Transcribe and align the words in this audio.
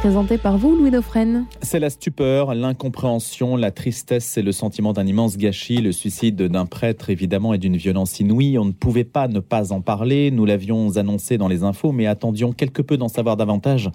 présenté 0.00 0.38
par 0.38 0.56
vous, 0.56 0.74
Louis 0.74 0.90
Dauphren. 0.90 1.44
C'est 1.60 1.78
la 1.78 1.90
stupeur, 1.90 2.54
l'incompréhension, 2.54 3.54
la 3.56 3.70
tristesse 3.70 4.38
et 4.38 4.42
le 4.42 4.50
sentiment 4.50 4.94
d'un 4.94 5.06
immense 5.06 5.36
gâchis. 5.36 5.76
Le 5.76 5.92
suicide 5.92 6.40
d'un 6.40 6.64
prêtre, 6.64 7.10
évidemment, 7.10 7.52
est 7.52 7.58
d'une 7.58 7.76
violence 7.76 8.18
inouïe. 8.18 8.56
On 8.56 8.64
ne 8.64 8.72
pouvait 8.72 9.04
pas 9.04 9.28
ne 9.28 9.40
pas 9.40 9.74
en 9.74 9.82
parler. 9.82 10.30
Nous 10.30 10.46
l'avions 10.46 10.96
annoncé 10.96 11.36
dans 11.36 11.48
les 11.48 11.64
infos, 11.64 11.92
mais 11.92 12.06
attendions 12.06 12.52
quelque 12.52 12.80
peu 12.80 12.96
d'en 12.96 13.08
savoir 13.08 13.36
davantage 13.36 13.90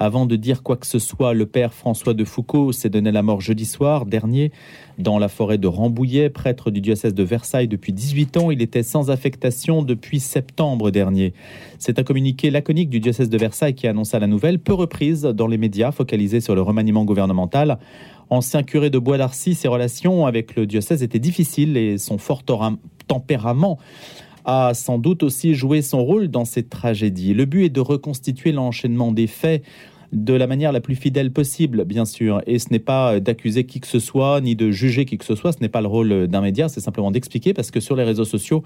avant 0.00 0.24
de 0.24 0.34
dire 0.34 0.62
quoi 0.62 0.76
que 0.76 0.86
ce 0.86 0.98
soit. 0.98 1.34
Le 1.34 1.46
père 1.46 1.74
François 1.74 2.14
de 2.14 2.24
Foucault 2.24 2.72
s'est 2.72 2.88
donné 2.88 3.12
la 3.12 3.22
mort 3.22 3.40
jeudi 3.40 3.66
soir 3.66 4.06
dernier 4.06 4.50
dans 4.98 5.18
la 5.18 5.28
forêt 5.28 5.58
de 5.58 5.68
Rambouillet, 5.68 6.30
prêtre 6.30 6.70
du 6.70 6.80
diocèse 6.80 7.14
de 7.14 7.22
Versailles 7.22 7.68
depuis 7.68 7.92
18 7.92 8.38
ans. 8.38 8.50
Il 8.50 8.62
était 8.62 8.82
sans 8.82 9.10
affectation 9.10 9.82
depuis 9.82 10.18
septembre 10.18 10.90
dernier. 10.90 11.34
C'est 11.78 11.98
un 11.98 12.02
communiqué 12.02 12.50
laconique 12.50 12.88
du 12.88 12.98
diocèse 12.98 13.28
de 13.28 13.38
Versailles 13.38 13.74
qui 13.74 13.86
annonça 13.86 14.18
la 14.18 14.26
nouvelle, 14.26 14.58
peu 14.58 14.72
reprise 14.72 15.22
dans 15.22 15.46
les 15.46 15.58
médias 15.58 15.92
focalisés 15.92 16.40
sur 16.40 16.54
le 16.54 16.62
remaniement 16.62 17.04
gouvernemental. 17.04 17.78
Ancien 18.30 18.62
curé 18.62 18.88
de 18.90 18.98
Bois 18.98 19.18
d'Arcy, 19.18 19.54
ses 19.54 19.68
relations 19.68 20.24
avec 20.24 20.56
le 20.56 20.66
diocèse 20.66 21.02
étaient 21.02 21.18
difficiles 21.18 21.76
et 21.76 21.98
son 21.98 22.16
fort 22.16 22.42
tempérament 23.06 23.78
a 24.44 24.72
sans 24.74 24.98
doute 24.98 25.22
aussi 25.22 25.54
joué 25.54 25.82
son 25.82 26.04
rôle 26.04 26.28
dans 26.28 26.44
cette 26.44 26.70
tragédie. 26.70 27.34
Le 27.34 27.44
but 27.44 27.64
est 27.64 27.70
de 27.70 27.80
reconstituer 27.80 28.52
l'enchaînement 28.52 29.12
des 29.12 29.26
faits 29.26 29.62
de 30.12 30.34
la 30.34 30.46
manière 30.46 30.72
la 30.72 30.80
plus 30.80 30.96
fidèle 30.96 31.32
possible, 31.32 31.84
bien 31.84 32.04
sûr. 32.04 32.42
Et 32.46 32.58
ce 32.58 32.70
n'est 32.70 32.80
pas 32.80 33.20
d'accuser 33.20 33.64
qui 33.64 33.80
que 33.80 33.86
ce 33.86 34.00
soit, 34.00 34.40
ni 34.40 34.56
de 34.56 34.70
juger 34.70 35.04
qui 35.04 35.18
que 35.18 35.24
ce 35.24 35.36
soit. 35.36 35.52
Ce 35.52 35.58
n'est 35.60 35.68
pas 35.68 35.80
le 35.80 35.86
rôle 35.86 36.26
d'un 36.26 36.40
média, 36.40 36.68
c'est 36.68 36.80
simplement 36.80 37.10
d'expliquer 37.10 37.54
parce 37.54 37.70
que 37.70 37.80
sur 37.80 37.94
les 37.96 38.04
réseaux 38.04 38.24
sociaux, 38.24 38.64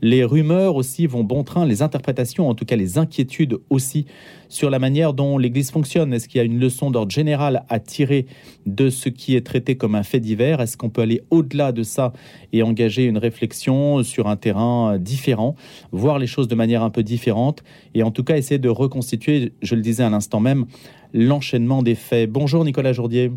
les 0.00 0.24
rumeurs 0.24 0.76
aussi 0.76 1.06
vont 1.06 1.24
bon 1.24 1.44
train, 1.44 1.64
les 1.64 1.82
interprétations, 1.82 2.48
en 2.48 2.54
tout 2.54 2.64
cas 2.64 2.76
les 2.76 2.98
inquiétudes 2.98 3.58
aussi 3.70 4.06
sur 4.52 4.68
la 4.68 4.78
manière 4.78 5.14
dont 5.14 5.38
l'Église 5.38 5.70
fonctionne. 5.70 6.12
Est-ce 6.12 6.28
qu'il 6.28 6.38
y 6.38 6.42
a 6.42 6.44
une 6.44 6.60
leçon 6.60 6.90
d'ordre 6.90 7.10
général 7.10 7.64
à 7.70 7.80
tirer 7.80 8.26
de 8.66 8.90
ce 8.90 9.08
qui 9.08 9.34
est 9.34 9.40
traité 9.40 9.76
comme 9.76 9.94
un 9.94 10.02
fait 10.02 10.20
divers? 10.20 10.60
Est-ce 10.60 10.76
qu'on 10.76 10.90
peut 10.90 11.00
aller 11.00 11.22
au-delà 11.30 11.72
de 11.72 11.82
ça 11.82 12.12
et 12.52 12.62
engager 12.62 13.04
une 13.04 13.16
réflexion 13.16 14.02
sur 14.02 14.28
un 14.28 14.36
terrain 14.36 14.98
différent, 14.98 15.56
voir 15.90 16.18
les 16.18 16.26
choses 16.26 16.48
de 16.48 16.54
manière 16.54 16.82
un 16.82 16.90
peu 16.90 17.02
différente 17.02 17.64
et 17.94 18.02
en 18.02 18.10
tout 18.10 18.24
cas 18.24 18.36
essayer 18.36 18.58
de 18.58 18.68
reconstituer, 18.68 19.52
je 19.62 19.74
le 19.74 19.80
disais 19.80 20.04
à 20.04 20.10
l'instant 20.10 20.40
même, 20.40 20.66
l'enchaînement 21.14 21.82
des 21.82 21.94
faits? 21.94 22.30
Bonjour 22.30 22.62
Nicolas 22.62 22.92
Jourdier. 22.92 23.32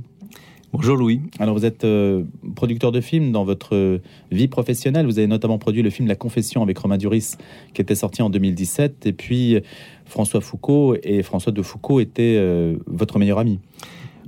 Bonjour 0.74 0.98
Louis. 0.98 1.22
Alors 1.40 1.58
vous 1.58 1.66
êtes 1.66 1.86
euh, 1.86 2.24
producteur 2.56 2.92
de 2.92 3.00
films 3.00 3.32
dans 3.32 3.46
votre 3.46 3.76
euh, 3.76 4.02
vie 4.32 4.48
professionnelle. 4.48 5.06
Vous 5.06 5.20
avez 5.20 5.28
notamment 5.28 5.58
produit 5.58 5.82
le 5.82 5.90
film 5.90 6.08
La 6.08 6.16
Confession 6.16 6.64
avec 6.64 6.78
Romain 6.78 6.98
Duris 6.98 7.36
qui 7.74 7.82
était 7.82 7.96
sorti 7.96 8.22
en 8.22 8.30
2017. 8.30 9.06
Et 9.06 9.14
puis 9.14 9.62
François 10.06 10.42
Foucault 10.42 10.96
et 11.04 11.24
François 11.24 11.52
de 11.52 11.62
Foucault 11.62 12.00
étaient 12.00 12.36
euh, 12.38 12.78
votre 12.88 13.20
meilleur 13.20 13.40
ami. 13.40 13.60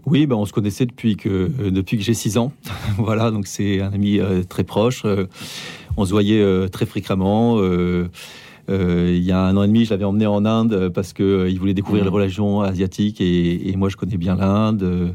Oui, 0.06 0.26
ben 0.26 0.36
on 0.36 0.46
se 0.46 0.54
connaissait 0.54 0.86
depuis 0.86 1.18
que, 1.18 1.52
depuis 1.70 1.98
que 1.98 2.04
j'ai 2.04 2.14
6 2.14 2.38
ans. 2.38 2.54
voilà, 2.98 3.30
donc 3.30 3.46
c'est 3.46 3.82
un 3.82 3.92
ami 3.92 4.22
très 4.48 4.64
proche. 4.64 5.06
on 5.98 6.06
se 6.06 6.12
voyait 6.12 6.70
très 6.70 6.86
fréquemment. 6.86 7.60
Il 8.70 9.23
y 9.23 9.32
a 9.32 9.40
un 9.40 9.56
an 9.56 9.64
et 9.64 9.68
demi, 9.68 9.86
je 9.86 9.92
l'avais 9.92 10.04
emmené 10.04 10.26
en 10.26 10.46
Inde 10.46 10.90
parce 10.94 11.14
qu'il 11.14 11.58
voulait 11.60 11.73
découvrir 11.73 12.04
mmh. 12.04 12.08
les 12.08 12.12
religions 12.12 12.62
asiatiques 12.62 13.22
et, 13.22 13.70
et, 13.70 13.76
moi 13.76 13.90
je 13.90 13.96
connais 13.96 14.18
bien 14.18 14.36
l'Inde. 14.36 15.14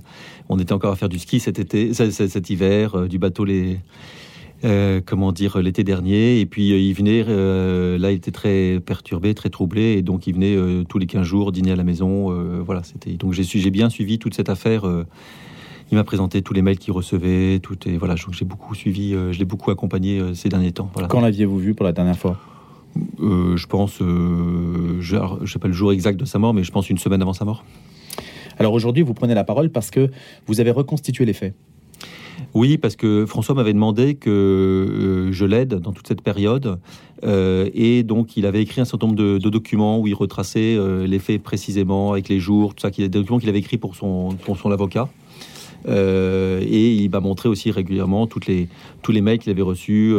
On 0.48 0.58
était 0.58 0.72
encore 0.72 0.92
à 0.92 0.96
faire 0.96 1.08
du 1.08 1.18
ski 1.18 1.40
cet 1.40 1.58
été, 1.58 1.94
cet, 1.94 2.50
hiver, 2.50 2.94
euh, 2.94 3.08
du 3.08 3.18
bateau 3.18 3.44
les. 3.44 3.78
Euh, 4.64 5.00
comment 5.04 5.32
dire 5.32 5.58
l'été 5.58 5.82
dernier 5.82 6.38
et 6.38 6.46
puis 6.46 6.70
euh, 6.70 6.78
il 6.78 6.92
venait 6.92 7.24
là 7.24 8.12
il 8.12 8.14
était 8.14 8.30
très 8.30 8.78
perturbé 8.78 9.34
très 9.34 9.50
troublé 9.50 9.94
et 9.94 10.02
donc 10.02 10.28
il 10.28 10.34
venait 10.34 10.56
tous 10.88 10.98
les 10.98 11.06
15 11.06 11.26
jours 11.26 11.50
dîner 11.50 11.72
à 11.72 11.74
la 11.74 11.82
maison 11.82 12.30
voilà 12.62 12.84
c'était 12.84 13.14
donc 13.14 13.32
j'ai 13.32 13.42
j'ai 13.42 13.70
bien 13.72 13.90
suivi 13.90 14.20
toute 14.20 14.34
cette 14.34 14.48
affaire 14.48 14.84
il 15.90 15.96
m'a 15.96 16.04
présenté 16.04 16.42
tous 16.42 16.52
les 16.54 16.62
mails 16.62 16.78
qu'il 16.78 16.92
recevait 16.92 17.58
tout 17.58 17.76
et 17.88 17.96
voilà 17.96 18.14
j'ai 18.30 18.44
beaucoup 18.44 18.76
suivi 18.76 19.14
je 19.32 19.36
l'ai 19.36 19.44
beaucoup 19.44 19.72
accompagné 19.72 20.22
ces 20.34 20.48
derniers 20.48 20.70
temps 20.70 20.92
voilà. 20.92 21.08
quand 21.08 21.20
l'aviez-vous 21.20 21.58
vu 21.58 21.74
pour 21.74 21.84
la 21.84 21.90
dernière 21.90 22.16
fois? 22.16 22.38
Je 23.20 23.66
pense 23.66 23.98
je 23.98 25.16
ne 25.16 25.46
sais 25.46 25.58
pas 25.58 25.68
le 25.68 25.74
jour 25.74 25.92
exact 25.92 26.18
de 26.18 26.24
sa 26.24 26.38
mort 26.38 26.52
mais 26.54 26.62
je 26.62 26.70
pense 26.72 26.90
une 26.90 26.98
semaine 26.98 27.22
avant 27.22 27.32
sa 27.32 27.44
mort 27.44 27.64
alors 28.58 28.74
aujourd'hui, 28.74 29.02
vous 29.02 29.14
prenez 29.14 29.34
la 29.34 29.44
parole 29.44 29.70
parce 29.70 29.90
que 29.90 30.10
vous 30.46 30.60
avez 30.60 30.70
reconstitué 30.70 31.24
les 31.24 31.32
faits. 31.32 31.54
Oui, 32.54 32.76
parce 32.76 32.96
que 32.96 33.24
François 33.26 33.54
m'avait 33.54 33.72
demandé 33.72 34.14
que 34.14 34.30
euh, 34.30 35.32
je 35.32 35.44
l'aide 35.44 35.74
dans 35.74 35.92
toute 35.92 36.06
cette 36.06 36.22
période. 36.22 36.78
Euh, 37.24 37.70
et 37.72 38.02
donc, 38.02 38.36
il 38.36 38.46
avait 38.46 38.62
écrit 38.62 38.80
un 38.80 38.84
certain 38.84 39.06
nombre 39.06 39.18
de, 39.18 39.48
documents 39.48 39.98
où 39.98 40.06
il 40.06 40.14
retraçait 40.14 40.76
euh, 40.76 41.06
les 41.06 41.18
faits 41.18 41.42
précisément, 41.42 42.12
avec 42.12 42.28
les 42.28 42.40
jours, 42.40 42.74
tout 42.74 42.82
ça, 42.82 42.90
des 42.90 43.08
documents 43.08 43.38
qu'il 43.38 43.48
avait 43.48 43.60
écrits 43.60 43.78
pour 43.78 43.96
son, 43.96 44.36
pour 44.44 44.58
son 44.58 44.70
avocat. 44.70 45.08
Et 45.88 46.94
il 46.94 47.10
m'a 47.10 47.20
montré 47.20 47.48
aussi 47.48 47.70
régulièrement 47.70 48.26
toutes 48.26 48.46
les, 48.46 48.68
tous 49.02 49.12
les 49.12 49.20
mails 49.20 49.38
qu'il 49.38 49.50
avait 49.50 49.62
reçus 49.62 50.14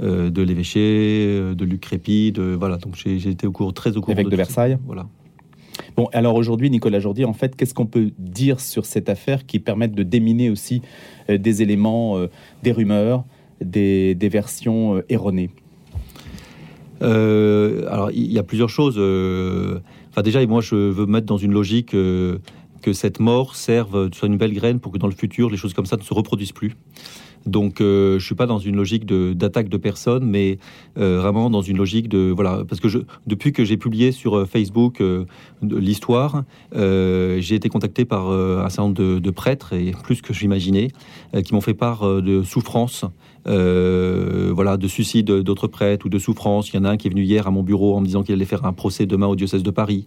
de 0.00 0.42
l'évêché, 0.42 1.54
de 1.54 1.64
Luc 1.64 1.80
Crépy, 1.80 2.32
de, 2.32 2.56
voilà. 2.58 2.76
Donc 2.76 2.94
j'ai 2.96 3.28
été 3.28 3.46
au 3.46 3.52
cours, 3.52 3.72
très 3.72 3.96
au 3.96 4.00
courant 4.00 4.22
de, 4.22 4.28
de 4.28 4.36
Versailles. 4.36 4.78
Voilà. 4.86 5.06
Bon, 5.96 6.08
alors 6.12 6.36
aujourd'hui, 6.36 6.70
Nicolas 6.70 7.00
Jourdi, 7.00 7.24
en 7.24 7.32
fait, 7.32 7.56
qu'est-ce 7.56 7.74
qu'on 7.74 7.86
peut 7.86 8.10
dire 8.18 8.60
sur 8.60 8.86
cette 8.86 9.08
affaire 9.08 9.46
qui 9.46 9.58
permette 9.58 9.94
de 9.94 10.02
déminer 10.02 10.50
aussi 10.50 10.82
euh, 11.28 11.38
des 11.38 11.62
éléments, 11.62 12.18
euh, 12.18 12.28
des 12.62 12.72
rumeurs, 12.72 13.24
des, 13.60 14.14
versions 14.20 14.96
euh, 14.96 15.06
erronées? 15.08 15.50
Alors, 17.00 18.10
il 18.12 18.32
y 18.32 18.38
a 18.38 18.44
plusieurs 18.44 18.68
choses. 18.68 18.96
Enfin, 18.96 20.22
déjà, 20.22 20.44
moi, 20.46 20.60
je 20.60 20.76
veux 20.76 21.04
me 21.06 21.12
mettre 21.12 21.26
dans 21.26 21.36
une 21.36 21.52
logique 21.52 21.96
que 22.82 22.92
cette 22.92 23.20
mort 23.20 23.56
serve, 23.56 24.10
soit 24.12 24.28
une 24.28 24.36
belle 24.36 24.52
graine 24.52 24.80
pour 24.80 24.92
que 24.92 24.98
dans 24.98 25.06
le 25.06 25.14
futur, 25.14 25.48
les 25.48 25.56
choses 25.56 25.72
comme 25.72 25.86
ça 25.86 25.96
ne 25.96 26.02
se 26.02 26.12
reproduisent 26.12 26.52
plus. 26.52 26.76
Donc, 27.46 27.80
euh, 27.80 28.18
je 28.18 28.24
suis 28.24 28.34
pas 28.34 28.46
dans 28.46 28.58
une 28.58 28.76
logique 28.76 29.06
d'attaque 29.06 29.68
de, 29.68 29.76
personnes, 29.76 30.24
mais 30.24 30.58
euh, 30.98 31.20
vraiment 31.20 31.50
dans 31.50 31.62
une 31.62 31.76
logique 31.76 32.08
de 32.08 32.30
voilà, 32.30 32.62
parce 32.68 32.80
que 32.80 32.88
je, 32.88 32.98
depuis 33.26 33.52
que 33.52 33.64
j'ai 33.64 33.76
publié 33.76 34.12
sur 34.12 34.38
euh, 34.38 34.46
Facebook 34.46 35.02
l'histoire, 35.62 36.44
j'ai 36.72 37.54
été 37.54 37.68
contacté 37.68 38.04
par 38.04 38.30
un 38.30 38.68
certain 38.68 38.82
nombre 38.82 38.94
de, 38.94 39.18
de, 39.18 39.30
prêtres 39.30 39.72
et 39.72 39.92
plus 40.04 40.22
que 40.22 40.32
j'imaginais, 40.32 40.88
qui 41.44 41.54
m'ont 41.54 41.60
fait 41.60 41.74
part 41.74 42.22
de 42.22 42.42
souffrances 42.42 43.04
euh, 43.46 44.52
voilà, 44.54 44.76
de 44.76 44.86
suicide 44.86 45.26
d'autres 45.26 45.66
prêtres 45.66 46.06
ou 46.06 46.08
de 46.08 46.18
souffrance. 46.18 46.70
Il 46.70 46.76
y 46.76 46.78
en 46.78 46.84
a 46.84 46.90
un 46.90 46.96
qui 46.96 47.08
est 47.08 47.10
venu 47.10 47.22
hier 47.22 47.46
à 47.46 47.50
mon 47.50 47.62
bureau 47.62 47.96
en 47.96 48.00
me 48.00 48.06
disant 48.06 48.22
qu'il 48.22 48.34
allait 48.34 48.44
faire 48.44 48.64
un 48.64 48.72
procès 48.72 49.06
demain 49.06 49.26
au 49.26 49.36
diocèse 49.36 49.62
de 49.62 49.70
Paris. 49.70 50.04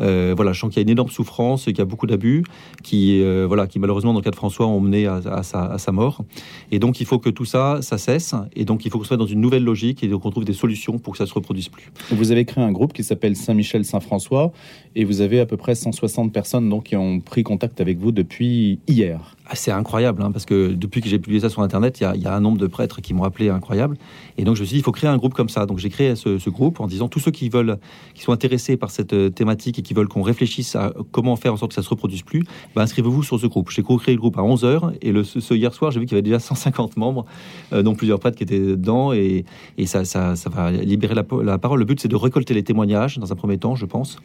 Euh, 0.00 0.32
voilà, 0.36 0.52
je 0.52 0.60
sens 0.60 0.70
qu'il 0.70 0.78
y 0.78 0.80
a 0.80 0.82
une 0.82 0.90
énorme 0.90 1.10
souffrance, 1.10 1.64
qu'il 1.64 1.78
y 1.78 1.80
a 1.80 1.84
beaucoup 1.84 2.06
d'abus, 2.06 2.44
qui, 2.82 3.22
euh, 3.22 3.46
voilà, 3.46 3.66
qui 3.66 3.78
malheureusement 3.78 4.12
dans 4.12 4.20
le 4.20 4.24
cas 4.24 4.30
de 4.30 4.36
François 4.36 4.66
ont 4.66 4.80
mené 4.80 5.06
à, 5.06 5.42
sa, 5.42 5.92
mort. 5.92 6.24
Et 6.70 6.78
donc 6.78 7.00
il 7.00 7.06
faut 7.06 7.18
que 7.18 7.30
tout 7.30 7.44
ça, 7.44 7.78
ça 7.82 7.98
cesse. 7.98 8.34
Et 8.54 8.64
donc 8.64 8.84
il 8.84 8.90
faut 8.90 8.98
qu'on 8.98 9.04
soit 9.04 9.16
dans 9.16 9.26
une 9.26 9.40
nouvelle 9.40 9.64
logique 9.64 10.02
et 10.04 10.08
qu'on 10.08 10.30
trouve 10.30 10.44
des 10.44 10.52
solutions 10.52 10.98
pour 10.98 11.12
que 11.12 11.18
ça 11.18 11.26
se 11.26 11.34
reproduise 11.34 11.68
plus. 11.68 11.90
Vous 12.10 12.30
avez 12.30 12.44
créé 12.44 12.62
un 12.62 12.72
groupe 12.72 12.92
qui 12.92 13.04
s'appelle 13.04 13.36
Saint-Michel 13.36 13.84
Saint-François 13.84 14.52
et 14.94 15.04
vous 15.04 15.20
avez 15.20 15.40
à 15.40 15.46
peu 15.46 15.56
près 15.56 15.74
160 15.74 16.32
personnes 16.32 16.68
donc 16.68 16.84
qui 16.84 16.96
ont 16.96 17.20
pris 17.20 17.42
contact 17.42 17.80
avec 17.80 17.98
vous 17.98 18.12
depuis 18.12 18.78
hier. 18.86 19.36
Ah, 19.50 19.54
c'est 19.54 19.70
incroyable, 19.70 20.22
hein, 20.22 20.30
parce 20.30 20.44
que 20.44 20.72
depuis 20.72 21.00
que 21.00 21.08
j'ai 21.08 21.18
publié 21.18 21.40
ça 21.40 21.48
sur 21.48 21.62
Internet, 21.62 22.00
il 22.00 22.22
y, 22.22 22.26
a 22.26 22.34
un 22.34 22.40
nombre 22.40 22.58
de 22.58 22.66
prêtres 22.78 23.00
qui 23.00 23.12
m'ont 23.12 23.24
appelé 23.24 23.48
incroyable. 23.48 23.96
Et 24.36 24.44
donc 24.44 24.54
je 24.54 24.60
me 24.60 24.66
suis 24.66 24.74
dit, 24.74 24.80
il 24.80 24.84
faut 24.84 24.92
créer 24.92 25.10
un 25.10 25.16
groupe 25.16 25.34
comme 25.34 25.48
ça. 25.48 25.66
Donc 25.66 25.78
j'ai 25.78 25.90
créé 25.90 26.14
ce, 26.14 26.48
groupe 26.48 26.78
en 26.78 26.86
disant, 26.86 27.08
tous 27.08 27.18
ceux 27.18 27.32
qui 27.32 27.48
veulent, 27.48 27.76
qui 28.14 28.22
sont 28.22 28.30
intéressés 28.30 28.76
par 28.76 28.92
cette 28.92 29.12
euh, 29.14 29.30
thématique 29.30 29.80
et 29.80 29.82
qui 29.82 29.94
veulent 29.94 30.06
qu'on 30.06 30.22
réfléchisse 30.22 30.76
à 30.76 30.92
comment 31.10 31.34
faire 31.34 31.52
en 31.52 31.56
sorte 31.56 31.72
que 31.72 31.74
ça 31.74 31.82
se 31.82 31.88
reproduise 31.88 32.22
plus, 32.22 32.44
ben, 32.76 32.82
inscrivez-vous 32.82 33.24
sur 33.24 33.40
ce 33.40 33.48
groupe. 33.48 33.70
J'ai 33.70 33.82
co-créé 33.82 34.14
le 34.14 34.20
groupe 34.20 34.38
à 34.38 34.42
11h 34.42 34.94
et 35.02 35.10
le, 35.10 35.24
ce, 35.24 35.54
hier 35.54 35.74
soir, 35.74 35.90
j'ai 35.90 35.98
vu 35.98 36.06
qu'il 36.06 36.14
y 36.14 36.18
avait 36.18 36.22
déjà 36.22 36.38
150 36.54 36.96
membres, 36.96 37.26
euh, 37.72 37.82
dont 37.82 37.96
plusieurs 37.96 38.20
prêtres 38.20 38.36
qui 38.36 38.44
étaient 38.44 38.60
dedans. 38.60 39.12
Et, 39.12 39.44
ça, 39.86 40.04
ça, 40.04 40.36
ça, 40.36 40.50
va 40.50 40.70
libérer 40.70 41.14
la, 41.14 41.58
parole. 41.58 41.80
Le 41.80 41.84
but, 41.84 42.00
c'est 42.00 42.08
de 42.08 42.16
récolter 42.16 42.54
les 42.54 42.62
témoignages 42.62 43.18
dans 43.18 43.32
un 43.32 43.36
premier 43.36 43.58
temps, 43.58 43.74
je 43.74 43.86
pense. 43.86 44.18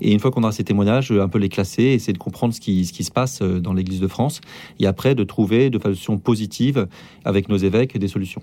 Et 0.00 0.12
une 0.12 0.18
fois 0.18 0.30
qu'on 0.30 0.44
a 0.44 0.52
ces 0.52 0.64
témoignages, 0.64 1.10
un 1.12 1.28
peu 1.28 1.38
les 1.38 1.48
classer, 1.48 1.84
essayer 1.84 2.12
de 2.12 2.18
comprendre 2.18 2.52
ce 2.52 2.60
qui, 2.60 2.84
ce 2.84 2.92
qui 2.92 3.04
se 3.04 3.10
passe 3.10 3.40
euh, 3.40 3.60
dans 3.60 3.72
l'Église 3.72 4.00
de 4.00 4.08
France. 4.08 4.40
Et 4.80 4.86
après, 4.86 5.14
de 5.14 5.24
trouver 5.24 5.70
de 5.70 5.78
façon 5.78 6.18
positive 6.18 6.86
avec 7.24 7.48
nos 7.48 7.56
évêques 7.56 7.93
des 7.98 8.08
solutions. 8.08 8.42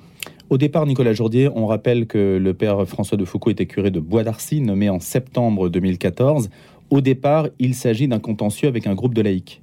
Au 0.50 0.58
départ, 0.58 0.86
Nicolas 0.86 1.14
Jourdier, 1.14 1.50
on 1.56 1.66
rappelle 1.66 2.08
que 2.08 2.38
le 2.38 2.54
père 2.54 2.88
François 2.88 3.18
de 3.18 3.26
Foucault 3.26 3.52
était 3.52 3.66
curé 3.66 3.92
de 3.92 4.00
Bois 4.00 4.24
d'Arcy, 4.24 4.62
nommé 4.62 4.90
en 4.90 5.00
septembre 5.00 5.70
2014. 5.70 6.50
Au 6.90 7.02
départ, 7.02 7.48
il 7.60 7.74
s'agit 7.74 8.08
d'un 8.08 8.20
contentieux 8.20 8.68
avec 8.68 8.86
un 8.86 8.96
groupe 8.96 9.14
de 9.14 9.22
laïcs. 9.22 9.62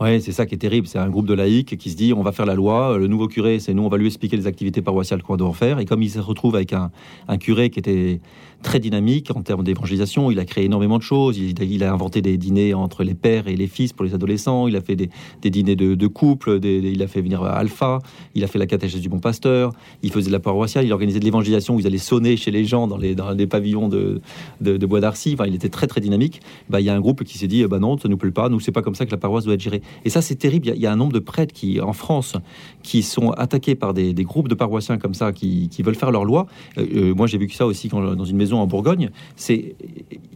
Ouais, 0.00 0.18
c'est 0.20 0.32
ça 0.32 0.46
qui 0.46 0.54
est 0.54 0.58
terrible. 0.58 0.86
C'est 0.86 0.98
un 0.98 1.08
groupe 1.10 1.26
de 1.26 1.34
laïcs 1.34 1.76
qui 1.76 1.90
se 1.90 1.96
dit 1.96 2.12
on 2.12 2.22
va 2.22 2.32
faire 2.32 2.46
la 2.46 2.54
loi. 2.54 2.98
Le 2.98 3.06
nouveau 3.06 3.28
curé, 3.28 3.60
c'est 3.60 3.74
nous, 3.74 3.84
on 3.84 3.88
va 3.88 3.98
lui 3.98 4.06
expliquer 4.06 4.36
les 4.36 4.46
activités 4.46 4.82
paroissiales 4.82 5.22
qu'on 5.22 5.36
doit 5.36 5.48
en 5.48 5.52
faire. 5.52 5.78
Et 5.78 5.84
comme 5.84 6.02
il 6.02 6.10
se 6.10 6.18
retrouve 6.18 6.56
avec 6.56 6.72
un, 6.72 6.90
un 7.28 7.38
curé 7.38 7.70
qui 7.70 7.78
était 7.78 8.20
très 8.62 8.80
dynamique 8.80 9.30
en 9.34 9.42
termes 9.42 9.64
d'évangélisation. 9.64 10.30
Il 10.30 10.38
a 10.38 10.44
créé 10.44 10.64
énormément 10.64 10.98
de 10.98 11.02
choses. 11.02 11.38
Il, 11.38 11.84
a 11.84 11.92
inventé 11.92 12.22
des 12.22 12.36
dîners 12.36 12.74
entre 12.74 13.04
les 13.04 13.14
pères 13.14 13.48
et 13.48 13.56
les 13.56 13.66
fils 13.66 13.92
pour 13.92 14.04
les 14.04 14.14
adolescents. 14.14 14.68
Il 14.68 14.76
a 14.76 14.80
fait 14.80 14.96
des, 14.96 15.10
dîners 15.50 15.76
de, 15.76 16.06
couple. 16.06 16.60
il 16.62 17.02
a 17.02 17.06
fait 17.06 17.20
venir 17.20 17.42
Alpha. 17.42 17.98
Il 18.34 18.44
a 18.44 18.46
fait 18.46 18.58
la 18.58 18.66
catéchèse 18.66 19.00
du 19.00 19.08
bon 19.08 19.18
pasteur. 19.18 19.72
Il 20.02 20.10
faisait 20.10 20.28
de 20.28 20.32
la 20.32 20.40
paroissiale. 20.40 20.86
Il 20.86 20.92
organisait 20.92 21.20
de 21.20 21.24
l'évangélisation 21.24 21.76
où 21.76 21.80
ils 21.80 21.86
allaient 21.86 21.98
sonner 21.98 22.36
chez 22.36 22.50
les 22.50 22.64
gens 22.64 22.86
dans 22.86 22.96
les, 22.96 23.14
dans 23.14 23.30
les 23.30 23.46
pavillons 23.46 23.88
de, 23.88 24.20
de, 24.60 24.86
Bois 24.86 25.00
d'Arcy. 25.00 25.36
Il 25.46 25.54
était 25.54 25.68
très 25.68 25.86
très 25.86 26.00
dynamique. 26.00 26.40
Bah, 26.70 26.80
il 26.80 26.84
y 26.84 26.90
a 26.90 26.94
un 26.94 27.00
groupe 27.00 27.24
qui 27.24 27.38
s'est 27.38 27.48
dit 27.48 27.64
bah 27.64 27.78
non, 27.78 27.98
ça 27.98 28.08
nous 28.08 28.16
plaît 28.16 28.30
pas. 28.30 28.48
Nous, 28.48 28.60
c'est 28.60 28.72
pas 28.72 28.82
comme 28.82 28.94
ça 28.94 29.06
que 29.06 29.10
la 29.10 29.16
paroisse 29.16 29.44
doit 29.44 29.54
être 29.54 29.60
gérée. 29.60 29.82
Et 30.04 30.10
ça, 30.10 30.22
c'est 30.22 30.36
terrible. 30.36 30.72
Il 30.74 30.80
y, 30.80 30.86
a, 30.86 30.92
un 30.92 30.96
nombre 30.96 31.12
de 31.12 31.18
prêtres 31.18 31.52
qui, 31.52 31.80
en 31.80 31.92
France, 31.92 32.36
qui 32.82 33.02
sont 33.02 33.30
attaqués 33.30 33.74
par 33.74 33.94
des, 33.94 34.14
groupes 34.22 34.48
de 34.48 34.54
paroissiens 34.54 34.98
comme 34.98 35.14
ça 35.14 35.32
qui, 35.32 35.68
veulent 35.82 35.96
faire 35.96 36.12
leur 36.12 36.24
loi. 36.24 36.46
Euh, 36.78 36.86
euh, 36.94 37.14
moi, 37.14 37.26
j'ai 37.26 37.38
vu 37.38 37.48
que 37.48 37.54
ça 37.54 37.66
aussi 37.66 37.88
dans 37.88 38.24
une 38.24 38.36
maison 38.36 38.51
en 38.60 38.66
Bourgogne, 38.66 39.10
c'est 39.36 39.74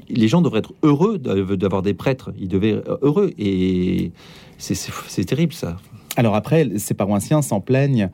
les 0.09 0.29
gens 0.29 0.41
devraient 0.41 0.61
être 0.61 0.75
heureux 0.83 1.19
d'avoir 1.19 1.83
des 1.83 1.95
prêtres. 1.95 2.33
Ils 2.39 2.49
devaient 2.49 2.71
être 2.71 2.99
heureux 3.03 3.33
et 3.39 4.13
c'est 4.59 5.25
terrible 5.25 5.53
ça. 5.53 5.79
Alors 6.17 6.35
après, 6.35 6.79
ces 6.79 6.95
paroissiens 6.95 7.43
s'en 7.43 7.61
plaignent 7.61 8.11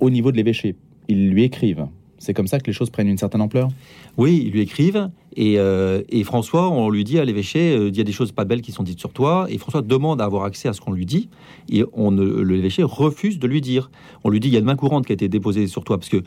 au 0.00 0.10
niveau 0.10 0.32
de 0.32 0.36
l'évêché. 0.36 0.76
Ils 1.08 1.30
lui 1.30 1.42
écrivent. 1.44 1.86
C'est 2.18 2.34
comme 2.34 2.48
ça 2.48 2.58
que 2.58 2.66
les 2.66 2.72
choses 2.72 2.90
prennent 2.90 3.08
une 3.08 3.18
certaine 3.18 3.40
ampleur 3.40 3.68
Oui, 4.16 4.42
ils 4.44 4.50
lui 4.50 4.60
écrivent. 4.60 5.08
Et, 5.36 5.58
euh, 5.58 6.02
François, 6.24 6.68
on 6.68 6.90
lui 6.90 7.04
dit 7.04 7.18
à 7.18 7.24
l'évêché, 7.24 7.76
euh, 7.76 7.88
il 7.88 7.96
y 7.96 8.00
a 8.00 8.04
des 8.04 8.12
choses 8.12 8.32
pas 8.32 8.44
belles 8.44 8.60
qui 8.60 8.72
sont 8.72 8.82
dites 8.82 8.98
sur 8.98 9.12
toi. 9.12 9.46
Et 9.48 9.58
François 9.58 9.82
demande 9.82 10.20
à 10.20 10.24
avoir 10.24 10.44
accès 10.44 10.68
à 10.68 10.72
ce 10.72 10.80
qu'on 10.80 10.92
lui 10.92 11.06
dit. 11.06 11.28
Et 11.70 11.84
on, 11.92 12.10
l'évêché 12.10 12.82
refuse 12.82 13.38
de 13.38 13.46
lui 13.46 13.60
dire. 13.60 13.90
On 14.24 14.30
lui 14.30 14.40
dit, 14.40 14.48
il 14.48 14.54
y 14.54 14.56
a 14.56 14.60
une 14.60 14.64
main 14.64 14.76
courante 14.76 15.06
qui 15.06 15.12
a 15.12 15.14
été 15.14 15.28
déposée 15.28 15.68
sur 15.68 15.84
toi. 15.84 15.96
Parce 15.96 16.08
que 16.08 16.22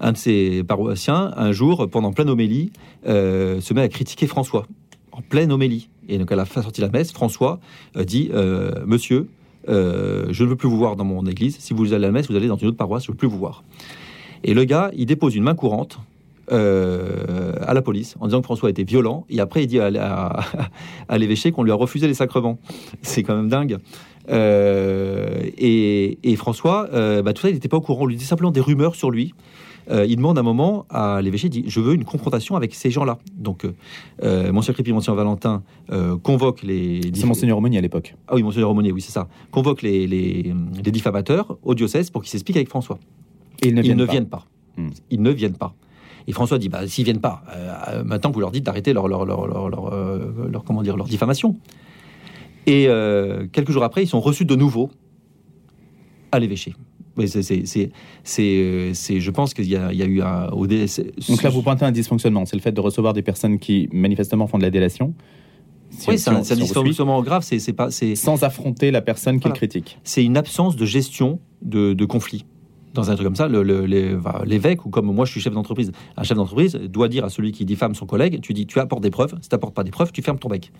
un 0.00 0.12
de 0.12 0.16
ses 0.16 0.64
paroissiens, 0.64 1.32
un 1.36 1.52
jour, 1.52 1.88
pendant 1.88 2.12
pleine 2.12 2.28
homélie, 2.28 2.72
euh, 3.06 3.60
se 3.60 3.72
met 3.72 3.82
à 3.82 3.88
critiquer 3.88 4.26
François. 4.26 4.66
En 5.12 5.22
pleine 5.22 5.52
homélie. 5.52 5.88
Et 6.08 6.18
donc 6.18 6.30
à 6.32 6.36
la 6.36 6.44
fin 6.44 6.60
sortie 6.60 6.80
de 6.80 6.86
la 6.86 6.92
messe, 6.92 7.12
François 7.12 7.60
dit, 7.96 8.30
Monsieur, 8.84 9.28
je 9.66 10.42
ne 10.42 10.48
veux 10.48 10.56
plus 10.56 10.68
vous 10.68 10.76
voir 10.76 10.96
dans 10.96 11.04
mon 11.04 11.24
église. 11.26 11.56
Si 11.58 11.72
vous 11.72 11.94
allez 11.94 12.04
à 12.04 12.08
la 12.08 12.12
messe, 12.12 12.28
vous 12.28 12.36
allez 12.36 12.48
dans 12.48 12.56
une 12.56 12.68
autre 12.68 12.76
paroisse, 12.76 13.04
je 13.04 13.10
ne 13.10 13.14
veux 13.14 13.16
plus 13.16 13.28
vous 13.28 13.38
voir. 13.38 13.64
Et 14.44 14.54
le 14.54 14.64
gars, 14.64 14.90
il 14.94 15.06
dépose 15.06 15.34
une 15.34 15.44
main 15.44 15.54
courante 15.54 15.98
euh, 16.52 17.54
à 17.60 17.74
la 17.74 17.82
police 17.82 18.14
en 18.20 18.26
disant 18.26 18.38
que 18.38 18.44
François 18.44 18.70
était 18.70 18.84
violent. 18.84 19.26
Et 19.28 19.40
après, 19.40 19.64
il 19.64 19.66
dit 19.66 19.80
à, 19.80 20.38
l'évêché 21.18 21.50
qu'on 21.50 21.64
lui 21.64 21.72
a 21.72 21.74
refusé 21.74 22.06
les 22.06 22.14
sacrements. 22.14 22.58
C'est 23.02 23.24
quand 23.24 23.34
même 23.34 23.48
dingue. 23.48 23.78
Euh, 24.30 25.40
et, 25.58 26.36
François, 26.36 26.88
euh, 26.92 27.22
bah, 27.22 27.32
tout 27.32 27.42
ça, 27.42 27.48
il 27.48 27.54
n'était 27.54 27.68
pas 27.68 27.78
au 27.78 27.80
courant. 27.80 28.04
On 28.04 28.06
lui 28.06 28.14
dit 28.14 28.24
simplement 28.24 28.52
des 28.52 28.60
rumeurs 28.60 28.94
sur 28.94 29.10
lui. 29.10 29.34
il 29.90 30.16
demande 30.16 30.38
un 30.38 30.42
moment 30.42 30.86
à 30.88 31.20
l'évêché, 31.20 31.48
il 31.48 31.50
dit 31.50 31.64
Je 31.66 31.80
veux 31.80 31.94
une 31.94 32.04
confrontation 32.04 32.54
avec 32.54 32.76
ces 32.76 32.92
gens-là. 32.92 33.18
Donc, 33.36 33.66
Monsieur 34.22 34.72
Crépy, 34.72 34.92
Monsieur 34.92 35.14
Valentin 35.14 35.64
convoque 36.22 36.62
les. 36.62 37.00
C'est 37.12 37.26
Monseigneur 37.26 37.58
Aumonier 37.58 37.78
à 37.78 37.82
l'époque. 37.82 38.14
Ah 38.28 38.34
oui, 38.36 38.44
Monseigneur 38.44 38.70
Aumonier, 38.70 38.92
oui, 38.92 39.00
c'est 39.00 39.12
ça. 39.12 39.26
Convoque 39.50 39.82
les, 39.82 40.06
les, 40.06 40.54
les 40.84 40.90
diffamateurs 40.92 41.56
au 41.64 41.74
diocèse 41.74 42.10
pour 42.10 42.22
qu'ils 42.22 42.30
s'expliquent 42.30 42.58
avec 42.58 42.68
François. 42.68 42.98
Et 43.62 43.68
ils 43.68 43.74
ne 43.74 43.82
viennent, 43.82 44.04
viennent 44.04 44.28
pas. 44.28 44.46
Hmm. 44.76 44.90
Ils 45.10 45.22
ne 45.22 45.30
viennent 45.30 45.56
pas. 45.56 45.74
Et 46.28 46.32
François 46.32 46.58
dit, 46.58 46.68
bah, 46.68 46.86
s'ils 46.86 47.04
viennent 47.04 47.20
pas, 47.20 47.42
euh, 47.54 48.02
maintenant 48.04 48.30
vous 48.30 48.40
leur 48.40 48.50
dites 48.50 48.64
d'arrêter 48.64 48.92
leur, 48.92 49.06
leur, 49.06 49.24
leur, 49.24 49.46
leur, 49.46 49.92
euh, 49.92 50.50
comment 50.64 50.82
dire, 50.82 50.96
leur 50.96 51.06
diffamation. 51.06 51.56
Et 52.66 52.86
euh, 52.88 53.46
quelques 53.52 53.70
jours 53.70 53.84
après, 53.84 54.02
ils 54.02 54.08
sont 54.08 54.20
reçus 54.20 54.44
de 54.44 54.56
nouveau 54.56 54.90
à 56.32 56.40
l'évêché. 56.40 56.74
c'est, 57.24 57.90
je 58.24 59.30
pense 59.30 59.54
qu'il 59.54 59.66
y, 59.66 59.76
a 59.76 59.92
eu 59.92 60.20
un. 60.20 60.48
Donc 60.48 61.42
là, 61.44 61.50
vous 61.50 61.62
pointez 61.62 61.84
un 61.84 61.92
dysfonctionnement. 61.92 62.44
C'est 62.44 62.56
le 62.56 62.62
fait 62.62 62.72
de 62.72 62.80
recevoir 62.80 63.12
des 63.12 63.22
personnes 63.22 63.60
qui 63.60 63.88
manifestement 63.92 64.48
font 64.48 64.58
de 64.58 64.64
la 64.64 64.70
délation. 64.70 65.14
oui, 66.08 66.18
c'est 66.18 66.30
un, 66.30 66.40
dysfonctionnement 66.40 67.22
grave. 67.22 67.44
C'est, 67.44 67.72
pas, 67.72 67.90
Sans 67.92 68.42
affronter 68.42 68.90
la 68.90 69.00
personne 69.00 69.38
qui 69.38 69.46
le 69.46 69.54
critique. 69.54 70.00
C'est 70.02 70.24
une 70.24 70.36
absence 70.36 70.74
de 70.74 70.84
gestion 70.84 71.38
de, 71.62 71.94
de 71.94 72.04
conflit 72.04 72.44
dans 72.96 73.10
un 73.10 73.14
truc 73.14 73.26
comme 73.26 73.36
ça, 73.36 73.48
l'évêque, 73.48 74.84
ou 74.86 74.90
comme 74.90 75.06
moi 75.06 75.24
je 75.24 75.32
suis 75.32 75.40
chef 75.40 75.52
d'entreprise, 75.52 75.92
un 76.16 76.22
chef 76.22 76.36
d'entreprise 76.36 76.74
doit 76.74 77.08
dire 77.08 77.24
à 77.24 77.30
celui 77.30 77.52
qui 77.52 77.64
diffame 77.64 77.94
son 77.94 78.06
collègue, 78.06 78.40
tu 78.40 78.52
dis, 78.52 78.66
tu 78.66 78.80
apportes 78.80 79.02
des 79.02 79.10
preuves, 79.10 79.34
si 79.40 79.48
tu 79.48 79.54
n'apportes 79.54 79.74
pas 79.74 79.84
des 79.84 79.90
preuves, 79.90 80.12
tu 80.12 80.22
fermes 80.22 80.38
ton 80.38 80.48
bec. 80.48 80.72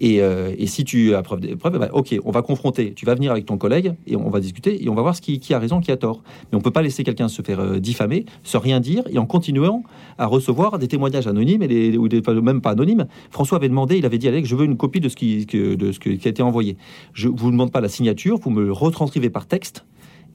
Et, 0.00 0.22
euh, 0.22 0.54
si 0.66 0.84
tu 0.84 1.14
as 1.14 1.22
des 1.40 1.56
preuves, 1.56 1.72
eh 1.76 1.78
ben, 1.78 1.88
ok, 1.92 2.16
on 2.24 2.30
va 2.30 2.42
confronter, 2.42 2.92
tu 2.94 3.06
vas 3.06 3.14
venir 3.14 3.32
avec 3.32 3.46
ton 3.46 3.56
collègue 3.56 3.94
et 4.06 4.16
on 4.16 4.30
va 4.30 4.40
discuter 4.40 4.82
et 4.82 4.88
on 4.88 4.94
va 4.94 5.02
voir 5.02 5.16
ce 5.16 5.20
qui, 5.20 5.54
a 5.54 5.58
raison, 5.58 5.80
qui 5.80 5.90
a 5.90 5.96
tort. 5.96 6.22
Mais 6.44 6.56
on 6.56 6.58
ne 6.58 6.62
peut 6.62 6.70
pas 6.70 6.82
laisser 6.82 7.04
quelqu'un 7.04 7.28
se 7.28 7.42
faire 7.42 7.60
euh, 7.60 7.78
diffamer 7.78 8.26
sans 8.42 8.60
rien 8.60 8.80
dire 8.80 9.02
et 9.10 9.18
en 9.18 9.26
continuant 9.26 9.82
à 10.18 10.26
recevoir 10.26 10.78
des 10.78 10.88
témoignages 10.88 11.26
anonymes 11.26 11.62
et 11.62 11.96
ou 11.96 12.08
des, 12.08 12.22
même 12.42 12.60
pas 12.60 12.70
anonymes. 12.70 13.06
François 13.30 13.58
avait 13.58 13.68
demandé, 13.68 13.98
il 13.98 14.06
avait 14.06 14.18
dit 14.18 14.28
à 14.28 14.30
Alex, 14.30 14.48
je 14.48 14.56
veux 14.56 14.64
une 14.64 14.76
copie 14.76 15.00
de 15.00 15.08
ce 15.08 15.16
qui, 15.16 15.46
a 15.54 16.28
été 16.28 16.42
envoyé. 16.42 16.76
Je 17.12 17.28
vous 17.28 17.50
demande 17.50 17.72
pas 17.72 17.80
la 17.80 17.88
signature, 17.88 18.38
vous 18.38 18.50
me 18.50 18.70
retranscrivez 18.70 19.30
par 19.30 19.46
texte 19.46 19.84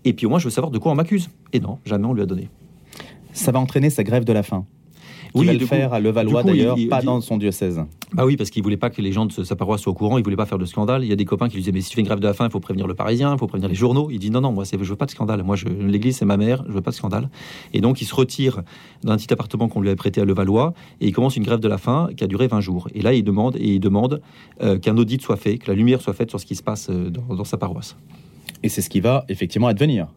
et 0.06 0.14
puis 0.14 0.26
au 0.26 0.30
moins, 0.30 0.40
je 0.40 0.46
veux 0.46 0.52
savoir 0.52 0.72
de 0.72 0.78
quoi 0.78 0.92
on 0.92 0.96
m'accuse. 0.96 1.30
Et 1.54 1.60
non, 1.60 1.80
jamais 1.86 2.06
on 2.06 2.14
lui 2.14 2.22
a 2.22 2.26
donné. 2.26 2.50
Ça 3.34 3.52
va 3.52 3.60
entraîner 3.60 3.90
sa 3.90 4.04
grève 4.04 4.26
de 4.26 4.34
la 4.34 4.44
faim. 4.44 4.66
oui, 5.34 5.48
va 5.48 5.54
le 5.54 5.66
faire 5.66 5.94
à 5.94 6.00
Levallois 6.00 6.44
d'ailleurs, 6.44 6.78
pas 6.90 7.02
dans 7.02 7.20
son 7.20 7.38
diocèse. 7.38 7.84
Bah 8.14 8.26
oui, 8.26 8.38
parce 8.38 8.52
qu'il 8.52 8.62
voulait 8.62 8.78
pas 8.78 8.92
que 8.92 9.02
les 9.02 9.12
gens 9.12 9.26
de 9.26 9.32
sa 9.32 9.56
paroisse 9.56 9.82
soient 9.82 9.92
au 9.92 9.96
courant, 9.96 10.20
il 10.20 10.24
voulait 10.24 10.36
pas 10.36 10.46
faire 10.46 10.60
de 10.60 10.66
scandale. 10.66 11.04
Il 11.04 11.10
y 11.10 11.12
a 11.12 11.16
des 11.16 11.26
copains 11.26 11.48
qui 11.48 11.56
lui 11.56 11.64
disaient 11.64 11.72
mais 11.72 11.82
si 11.82 11.90
tu 11.90 11.96
fais 11.96 12.02
une 12.02 12.08
grève 12.08 12.20
de 12.20 12.28
la 12.28 12.36
faim, 12.36 12.46
il 12.46 12.52
faut 12.52 12.60
prévenir 12.60 12.86
le 12.86 12.94
Parisien, 12.94 13.34
il 13.34 13.40
faut 13.40 13.48
prévenir 13.48 13.70
les 13.70 13.76
journaux. 13.76 14.10
Il 14.12 14.20
dit 14.20 14.30
non 14.30 14.42
non, 14.42 14.52
moi 14.52 14.66
je 14.66 14.78
veux 14.78 14.96
pas 14.96 15.08
de 15.08 15.12
scandale. 15.12 15.42
Moi 15.42 15.56
l'église 15.80 16.18
c'est 16.18 16.26
ma 16.26 16.38
mère, 16.38 16.64
je 16.68 16.74
veux 16.74 16.82
pas 16.82 16.92
de 16.92 16.96
scandale. 16.96 17.30
Et 17.74 17.82
donc 17.82 18.02
il 18.02 18.06
se 18.06 18.14
retire 18.14 18.62
d'un 19.04 19.18
petit 19.18 19.34
appartement 19.34 19.68
qu'on 19.68 19.82
lui 19.82 19.88
avait 19.88 19.96
prêté 19.96 20.22
à 20.22 20.26
Levallois 20.26 20.76
et 21.02 21.08
il 21.08 21.12
commence 21.12 21.38
une 21.38 21.44
grève 21.44 21.60
de 21.60 21.68
la 21.68 21.80
faim 21.80 22.10
qui 22.16 22.24
a 22.24 22.28
duré 22.28 22.46
20 22.46 22.62
jours. 22.62 22.88
Et 22.94 23.02
là 23.02 23.14
il 23.14 23.24
demande 23.24 23.56
et 23.56 23.74
il 23.74 23.80
demande 23.80 24.22
euh, 24.62 24.78
qu'un 24.78 24.96
audit 24.98 25.22
soit 25.24 25.38
fait, 25.38 25.58
que 25.58 25.72
la 25.72 25.76
lumière 25.76 26.02
soit 26.02 26.14
faite 26.14 26.30
sur 26.30 26.40
ce 26.40 26.46
qui 26.46 26.56
se 26.56 26.64
passe 26.64 26.90
euh, 26.92 27.10
dans, 27.10 27.34
dans 27.34 27.44
sa 27.44 27.58
paroisse. 27.58 27.96
Et 28.64 28.70
c'est 28.70 28.82
ce 28.82 28.90
qui 28.90 29.02
va 29.02 29.26
effectivement 29.30 29.68
advenir. 29.68 30.08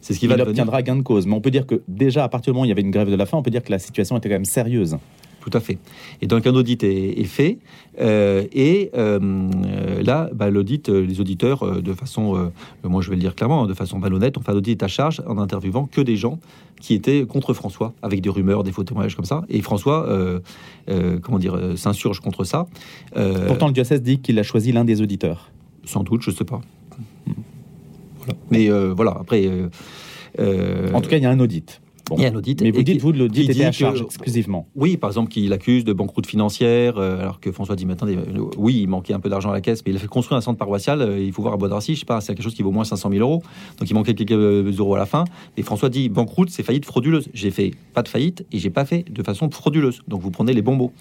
C'est 0.00 0.12
ce 0.12 0.18
qui 0.18 0.26
va 0.26 0.34
il 0.34 0.42
obtiendra 0.42 0.82
gain 0.82 0.96
de 0.96 1.02
cause. 1.02 1.26
Mais 1.26 1.34
on 1.34 1.40
peut 1.40 1.50
dire 1.50 1.66
que 1.66 1.82
déjà, 1.88 2.24
à 2.24 2.28
partir 2.28 2.52
du 2.52 2.56
moment 2.56 2.62
où 2.62 2.66
il 2.66 2.68
y 2.68 2.72
avait 2.72 2.82
une 2.82 2.90
grève 2.90 3.10
de 3.10 3.16
la 3.16 3.26
faim, 3.26 3.38
on 3.38 3.42
peut 3.42 3.50
dire 3.50 3.62
que 3.62 3.70
la 3.70 3.78
situation 3.78 4.16
était 4.18 4.28
quand 4.28 4.34
même 4.34 4.44
sérieuse. 4.44 4.98
Tout 5.44 5.50
à 5.52 5.60
fait. 5.60 5.78
Et 6.22 6.26
donc 6.26 6.46
un 6.46 6.54
audit 6.54 6.82
est, 6.84 7.24
fait. 7.24 7.58
Euh, 8.00 8.44
et 8.52 8.90
euh, 8.96 10.02
là, 10.02 10.30
bah, 10.34 10.48
l'audit, 10.48 10.88
euh, 10.88 11.04
les 11.04 11.20
auditeurs, 11.20 11.82
de 11.82 11.92
façon, 11.92 12.50
moi 12.82 13.02
je 13.02 13.10
vais 13.10 13.16
le 13.16 13.20
dire 13.20 13.34
clairement, 13.34 13.64
hein, 13.64 13.66
de 13.66 13.74
façon 13.74 13.98
malhonnête, 13.98 14.38
ont 14.38 14.40
fait 14.40 14.52
un 14.52 14.56
audit 14.56 14.82
à 14.82 14.88
charge 14.88 15.22
en 15.26 15.36
interviewant 15.36 15.84
que 15.84 16.00
des 16.00 16.16
gens 16.16 16.38
qui 16.80 16.94
étaient 16.94 17.26
contre 17.26 17.52
François, 17.52 17.92
avec 18.00 18.22
des 18.22 18.30
rumeurs, 18.30 18.62
des 18.62 18.72
faux 18.72 18.84
témoignages 18.84 19.16
comme 19.16 19.26
ça. 19.26 19.42
Et 19.50 19.60
François, 19.60 20.08
comment 21.22 21.38
dire, 21.38 21.58
s'insurge 21.76 22.20
contre 22.20 22.44
ça. 22.44 22.66
Pourtant, 23.46 23.66
le 23.66 23.74
diocèse 23.74 24.02
dit 24.02 24.20
qu'il 24.20 24.38
a 24.38 24.42
choisi 24.42 24.72
l'un 24.72 24.84
des 24.84 25.02
auditeurs. 25.02 25.50
Sans 25.84 26.02
doute, 26.02 26.22
je 26.22 26.30
ne 26.30 26.36
sais 26.36 26.44
pas. 26.44 26.62
Mais 28.50 28.70
euh, 28.70 28.92
voilà, 28.94 29.16
après. 29.20 29.46
Euh, 29.46 29.68
euh, 30.40 30.92
en 30.92 31.00
tout 31.00 31.10
cas, 31.10 31.16
il 31.16 31.22
y 31.22 31.26
a 31.26 31.30
un 31.30 31.40
audit. 31.40 31.80
Il 32.12 32.22
y 32.22 32.26
a 32.26 32.30
un 32.30 32.34
audit. 32.34 32.60
Mais 32.62 32.70
vous 32.70 32.82
dites, 32.82 33.00
vous, 33.00 33.12
l'audit 33.12 33.50
était 33.50 33.64
à 33.64 33.72
charge 33.72 34.02
exclusivement. 34.02 34.68
Oui, 34.74 34.96
par 34.96 35.10
exemple, 35.10 35.30
qu'il 35.30 35.52
accuse 35.52 35.84
de 35.84 35.92
banqueroute 35.92 36.26
financière, 36.26 36.98
alors 36.98 37.40
que 37.40 37.52
François 37.52 37.76
dit 37.76 37.86
maintenant, 37.86 38.08
oui, 38.56 38.80
il 38.82 38.88
manquait 38.88 39.14
un 39.14 39.20
peu 39.20 39.28
d'argent 39.28 39.50
à 39.50 39.52
la 39.52 39.60
caisse, 39.60 39.82
mais 39.84 39.92
il 39.92 39.96
a 39.96 40.00
fait 40.00 40.06
construire 40.06 40.38
un 40.38 40.40
centre 40.40 40.58
paroissial, 40.58 41.18
il 41.18 41.32
faut 41.32 41.42
voir 41.42 41.54
à 41.54 41.56
Bois 41.56 41.68
d'Arcy, 41.68 41.94
je 41.94 42.00
sais 42.00 42.06
pas, 42.06 42.20
c'est 42.20 42.34
quelque 42.34 42.44
chose 42.44 42.54
qui 42.54 42.62
vaut 42.62 42.70
moins 42.70 42.84
500 42.84 43.10
000 43.10 43.20
euros, 43.20 43.42
donc 43.78 43.88
il 43.88 43.94
manquait 43.94 44.14
quelques 44.14 44.32
euros 44.32 44.94
à 44.94 44.98
la 44.98 45.06
fin. 45.06 45.24
Et 45.56 45.62
François 45.62 45.88
dit, 45.88 46.08
banqueroute, 46.08 46.50
c'est 46.50 46.62
faillite 46.62 46.84
frauduleuse. 46.84 47.28
J'ai 47.32 47.50
fait 47.50 47.72
pas 47.92 48.02
de 48.02 48.08
faillite 48.08 48.44
et 48.52 48.58
j'ai 48.58 48.70
pas 48.70 48.84
fait 48.84 49.04
de 49.10 49.22
façon 49.22 49.50
frauduleuse. 49.50 50.02
Donc 50.08 50.20
vous 50.20 50.30
prenez 50.30 50.52
les 50.52 50.62
bons 50.62 50.76
mots. 50.76 50.92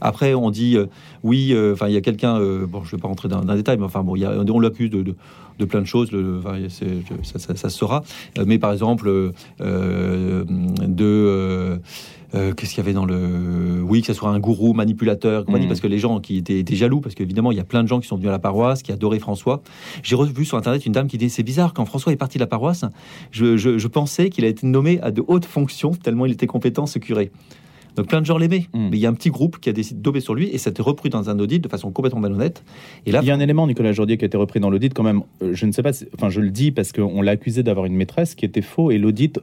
Après, 0.00 0.34
on 0.34 0.50
dit, 0.50 0.76
oui, 1.22 1.54
enfin, 1.72 1.88
il 1.88 1.94
y 1.94 1.96
a 1.96 2.00
quelqu'un, 2.00 2.38
bon, 2.66 2.84
je 2.84 2.96
vais 2.96 3.00
pas 3.00 3.08
rentrer 3.08 3.28
dans, 3.28 3.40
dans, 3.40 3.54
détail, 3.54 3.78
mais 3.78 3.84
enfin, 3.84 4.02
bon, 4.02 4.16
y 4.16 4.24
a, 4.24 4.32
on 4.38 4.60
l'accuse 4.60 4.90
de 4.90 5.14
de 5.58 5.64
plein 5.64 5.80
de 5.80 5.86
choses, 5.86 6.12
le, 6.12 6.40
ça, 7.22 7.38
ça, 7.38 7.56
ça, 7.56 7.68
sera. 7.68 8.02
Euh, 8.38 8.44
mais 8.46 8.58
par 8.58 8.72
exemple, 8.72 9.08
euh, 9.60 10.44
de... 10.48 11.80
Euh, 12.34 12.52
qu'est-ce 12.52 12.74
qu'il 12.74 12.78
y 12.78 12.86
avait 12.86 12.92
dans 12.92 13.06
le 13.06 13.82
oui 13.82 14.02
que 14.02 14.08
ce 14.08 14.12
soit 14.12 14.28
un 14.28 14.38
gourou 14.38 14.74
manipulateur 14.74 15.44
mmh. 15.48 15.66
parce 15.66 15.80
que 15.80 15.86
les 15.86 15.98
gens 15.98 16.20
qui 16.20 16.36
étaient, 16.36 16.76
jaloux 16.76 17.00
parce 17.00 17.14
qu'évidemment 17.14 17.52
il 17.52 17.56
y 17.56 17.60
a 17.60 17.64
plein 17.64 17.82
de 17.82 17.88
gens 17.88 18.00
qui 18.00 18.06
sont 18.06 18.16
venus 18.16 18.28
à 18.28 18.32
la 18.32 18.38
paroisse 18.38 18.82
qui 18.82 18.92
adoraient 18.92 19.18
François 19.18 19.62
j'ai 20.02 20.14
revu 20.14 20.44
sur 20.44 20.58
internet 20.58 20.84
une 20.84 20.92
dame 20.92 21.06
qui 21.06 21.16
dit 21.16 21.30
c'est 21.30 21.42
bizarre 21.42 21.72
quand 21.72 21.86
François 21.86 22.12
est 22.12 22.16
parti 22.16 22.36
de 22.36 22.42
la 22.42 22.46
paroisse 22.46 22.84
je, 23.30 23.56
je 23.56 23.86
pensais 23.88 24.28
qu'il 24.28 24.44
a 24.44 24.48
été 24.48 24.66
nommé 24.66 25.00
à 25.00 25.10
de 25.10 25.24
hautes 25.26 25.46
fonctions 25.46 25.92
tellement 25.92 26.26
il 26.26 26.32
était 26.32 26.46
compétent 26.46 26.84
ce 26.84 26.98
curé 26.98 27.32
donc 27.98 28.06
plein 28.06 28.20
de 28.20 28.26
gens 28.26 28.38
l'aimaient. 28.38 28.66
Hmm. 28.72 28.90
Mais 28.90 28.96
il 28.96 29.00
y 29.00 29.06
a 29.06 29.08
un 29.08 29.14
petit 29.14 29.30
groupe 29.30 29.58
qui 29.58 29.68
a 29.68 29.72
décidé 29.72 30.00
dober 30.00 30.20
sur 30.20 30.32
lui 30.32 30.48
et 30.50 30.58
ça 30.58 30.68
a 30.68 30.70
été 30.70 30.82
repris 30.82 31.10
dans 31.10 31.30
un 31.30 31.38
audit 31.40 31.58
de 31.58 31.68
façon 31.68 31.90
complètement 31.90 32.20
malhonnête. 32.20 32.62
Et 33.06 33.10
là, 33.10 33.18
il 33.22 33.26
y 33.26 33.32
a 33.32 33.34
un 33.34 33.40
élément, 33.40 33.66
Nicolas 33.66 33.92
Jordier, 33.92 34.16
qui 34.16 34.24
a 34.24 34.26
été 34.26 34.36
repris 34.36 34.60
dans 34.60 34.70
l'audit 34.70 34.94
quand 34.94 35.02
même. 35.02 35.22
Euh, 35.42 35.52
je 35.52 35.66
ne 35.66 35.72
sais 35.72 35.82
pas, 35.82 35.90
enfin 36.14 36.28
je 36.28 36.40
le 36.40 36.50
dis 36.50 36.70
parce 36.70 36.92
qu'on 36.92 37.22
l'a 37.22 37.32
accusé 37.32 37.64
d'avoir 37.64 37.86
une 37.86 37.96
maîtresse 37.96 38.36
qui 38.36 38.44
était 38.44 38.62
faux 38.62 38.92
et 38.92 38.98
l'audit 38.98 39.40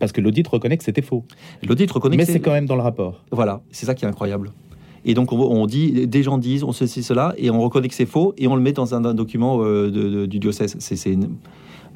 parce 0.00 0.10
que 0.10 0.20
l'audit 0.20 0.46
reconnaît 0.48 0.76
que 0.76 0.84
c'était 0.84 1.02
faux. 1.02 1.24
L'audit 1.66 1.88
reconnaît 1.90 2.16
Mais 2.16 2.24
c'est 2.24 2.40
quand 2.40 2.52
même 2.52 2.66
dans 2.66 2.74
le 2.74 2.82
rapport. 2.82 3.22
Voilà, 3.30 3.60
c'est 3.70 3.86
ça 3.86 3.94
qui 3.94 4.04
est 4.04 4.08
incroyable. 4.08 4.50
Et 5.04 5.14
donc, 5.14 5.32
on, 5.32 5.66
dit, 5.66 6.06
des 6.06 6.22
gens 6.22 6.36
disent, 6.36 6.62
on 6.64 6.72
ceci, 6.72 7.02
cela, 7.02 7.34
et 7.38 7.50
on 7.50 7.60
reconnaît 7.62 7.88
que 7.88 7.94
c'est 7.94 8.04
faux, 8.04 8.34
et 8.36 8.48
on 8.48 8.54
le 8.54 8.60
met 8.60 8.72
dans 8.72 8.94
un, 8.94 9.14
document 9.14 9.62
du 9.88 10.38
diocèse. 10.38 10.76
C'est 10.78 11.16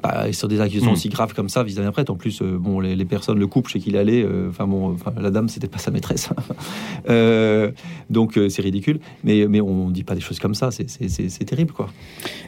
bah, 0.05 0.31
sur 0.33 0.47
des 0.47 0.61
accusations 0.61 0.91
hmm. 0.91 0.93
aussi 0.93 1.09
graves 1.09 1.33
comme 1.33 1.49
ça 1.49 1.63
vis-à-vis 1.63 1.85
d'un 1.85 1.91
prêtre. 1.91 2.11
En 2.11 2.15
plus, 2.15 2.39
euh, 2.43 2.59
bon, 2.59 2.79
les, 2.79 3.05
personnes 3.05 3.39
le 3.39 3.47
couple 3.47 3.71
chez 3.71 3.79
qui 3.79 3.89
il 3.89 3.97
allait. 3.97 4.23
Euh, 4.23 4.49
enfin 4.49 4.67
bon, 4.67 4.95
la 5.19 5.31
dame, 5.31 5.49
c'était 5.49 5.67
pas 5.67 5.79
sa 5.79 5.91
maîtresse. 5.91 6.29
Euh, 7.07 7.71
donc 8.09 8.39
c'est 8.49 8.63
ridicule. 8.63 8.99
Mais 9.23 9.45
mais 9.47 9.61
on 9.61 9.91
dit 9.91 10.03
pas 10.03 10.15
des 10.15 10.21
choses 10.21 10.39
comme 10.39 10.55
ça. 10.55 10.71
C'est 10.71 11.45
terrible, 11.45 11.71
quoi. 11.71 11.87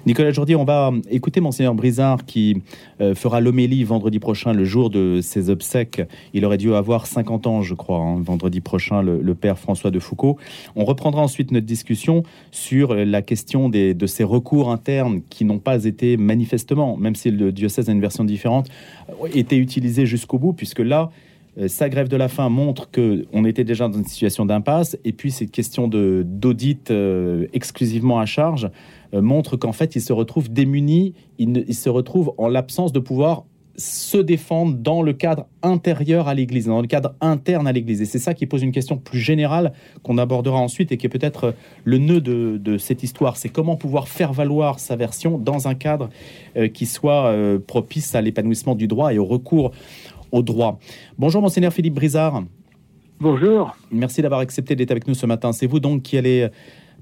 Nicolas 0.07 0.31
Jourdi, 0.31 0.55
on 0.55 0.63
va 0.63 0.91
écouter 1.11 1.41
monseigneur 1.41 1.75
Brizard 1.75 2.25
qui 2.25 2.63
fera 3.13 3.39
l'homélie 3.39 3.83
vendredi 3.83 4.17
prochain, 4.17 4.53
le 4.53 4.65
jour 4.65 4.89
de 4.89 5.19
ses 5.21 5.51
obsèques. 5.51 6.01
Il 6.33 6.43
aurait 6.43 6.57
dû 6.57 6.73
avoir 6.73 7.05
50 7.05 7.45
ans, 7.45 7.61
je 7.61 7.75
crois, 7.75 7.99
hein, 7.99 8.19
vendredi 8.19 8.61
prochain, 8.61 9.03
le, 9.03 9.35
père 9.35 9.59
François 9.59 9.91
de 9.91 9.99
Foucault. 9.99 10.37
On 10.75 10.85
reprendra 10.85 11.21
ensuite 11.21 11.51
notre 11.51 11.67
discussion 11.67 12.23
sur 12.51 12.95
la 12.95 13.21
question 13.21 13.69
des, 13.69 13.93
de 13.93 14.07
ces 14.07 14.23
recours 14.23 14.71
internes 14.71 15.21
qui 15.29 15.45
n'ont 15.45 15.59
pas 15.59 15.85
été 15.85 16.17
manifestement, 16.17 16.97
même 16.97 17.15
si 17.15 17.29
le 17.29 17.46
diocèse 17.51 17.89
a 17.89 17.91
une 17.91 18.01
version 18.01 18.23
différente, 18.23 18.69
était 19.33 19.57
utilisé 19.57 20.05
jusqu'au 20.05 20.39
bout, 20.39 20.53
puisque 20.53 20.79
là, 20.79 21.11
euh, 21.57 21.67
sa 21.67 21.89
grève 21.89 22.07
de 22.07 22.17
la 22.17 22.27
faim 22.27 22.49
montre 22.49 22.91
que 22.91 23.25
on 23.33 23.43
était 23.45 23.63
déjà 23.63 23.87
dans 23.87 23.97
une 23.97 24.05
situation 24.05 24.45
d'impasse, 24.45 24.97
et 25.03 25.11
puis 25.11 25.31
cette 25.31 25.51
question 25.51 25.87
d'audit 25.87 26.91
euh, 26.91 27.47
exclusivement 27.53 28.19
à 28.19 28.25
charge 28.25 28.69
euh, 29.13 29.21
montre 29.21 29.57
qu'en 29.57 29.71
fait, 29.71 29.95
il 29.95 30.01
se 30.01 30.13
retrouve 30.13 30.49
démuni, 30.49 31.13
il, 31.39 31.65
il 31.67 31.75
se 31.75 31.89
retrouve 31.89 32.33
en 32.37 32.47
l'absence 32.47 32.91
de 32.91 32.99
pouvoir 32.99 33.45
se 33.77 34.17
défendre 34.17 34.75
dans 34.75 35.03
le 35.03 35.13
cadre 35.13 35.45
intérieur 35.61 36.27
à 36.27 36.33
l'Église, 36.33 36.65
dans 36.65 36.81
le 36.81 36.87
cadre 36.87 37.13
interne 37.21 37.67
à 37.67 37.71
l'Église. 37.71 38.01
Et 38.01 38.05
c'est 38.05 38.19
ça 38.19 38.33
qui 38.33 38.47
pose 38.47 38.63
une 38.63 38.71
question 38.71 38.97
plus 38.97 39.19
générale 39.19 39.71
qu'on 40.01 40.17
abordera 40.17 40.57
ensuite 40.57 40.91
et 40.91 40.97
qui 40.97 41.05
est 41.05 41.09
peut-être 41.09 41.53
le 41.83 41.97
nœud 41.99 42.19
de, 42.21 42.77
cette 42.77 43.03
histoire. 43.03 43.37
C'est 43.37 43.49
comment 43.49 43.75
pouvoir 43.75 44.07
faire 44.07 44.33
valoir 44.33 44.79
sa 44.79 44.95
version 44.95 45.37
dans 45.37 45.67
un 45.67 45.75
cadre 45.75 46.09
euh, 46.55 46.67
qui 46.67 46.85
soit 46.85 47.27
euh, 47.27 47.59
propice 47.59 48.15
à 48.15 48.21
l'épanouissement 48.21 48.75
du 48.75 48.87
droit 48.87 49.13
et 49.13 49.19
au 49.19 49.25
recours 49.25 49.71
au 50.31 50.41
droit. 50.41 50.79
Bonjour, 51.17 51.41
monseigneur 51.41 51.71
Philippe 51.71 51.93
Brizard. 51.93 52.43
Bonjour. 53.19 53.75
Merci 53.91 54.21
d'avoir 54.21 54.41
accepté 54.41 54.75
d'être 54.75 54.91
avec 54.91 55.07
nous 55.07 55.13
ce 55.13 55.25
matin. 55.25 55.51
C'est 55.51 55.67
vous 55.67 55.79
donc 55.79 56.01
qui 56.01 56.17
allez 56.17 56.49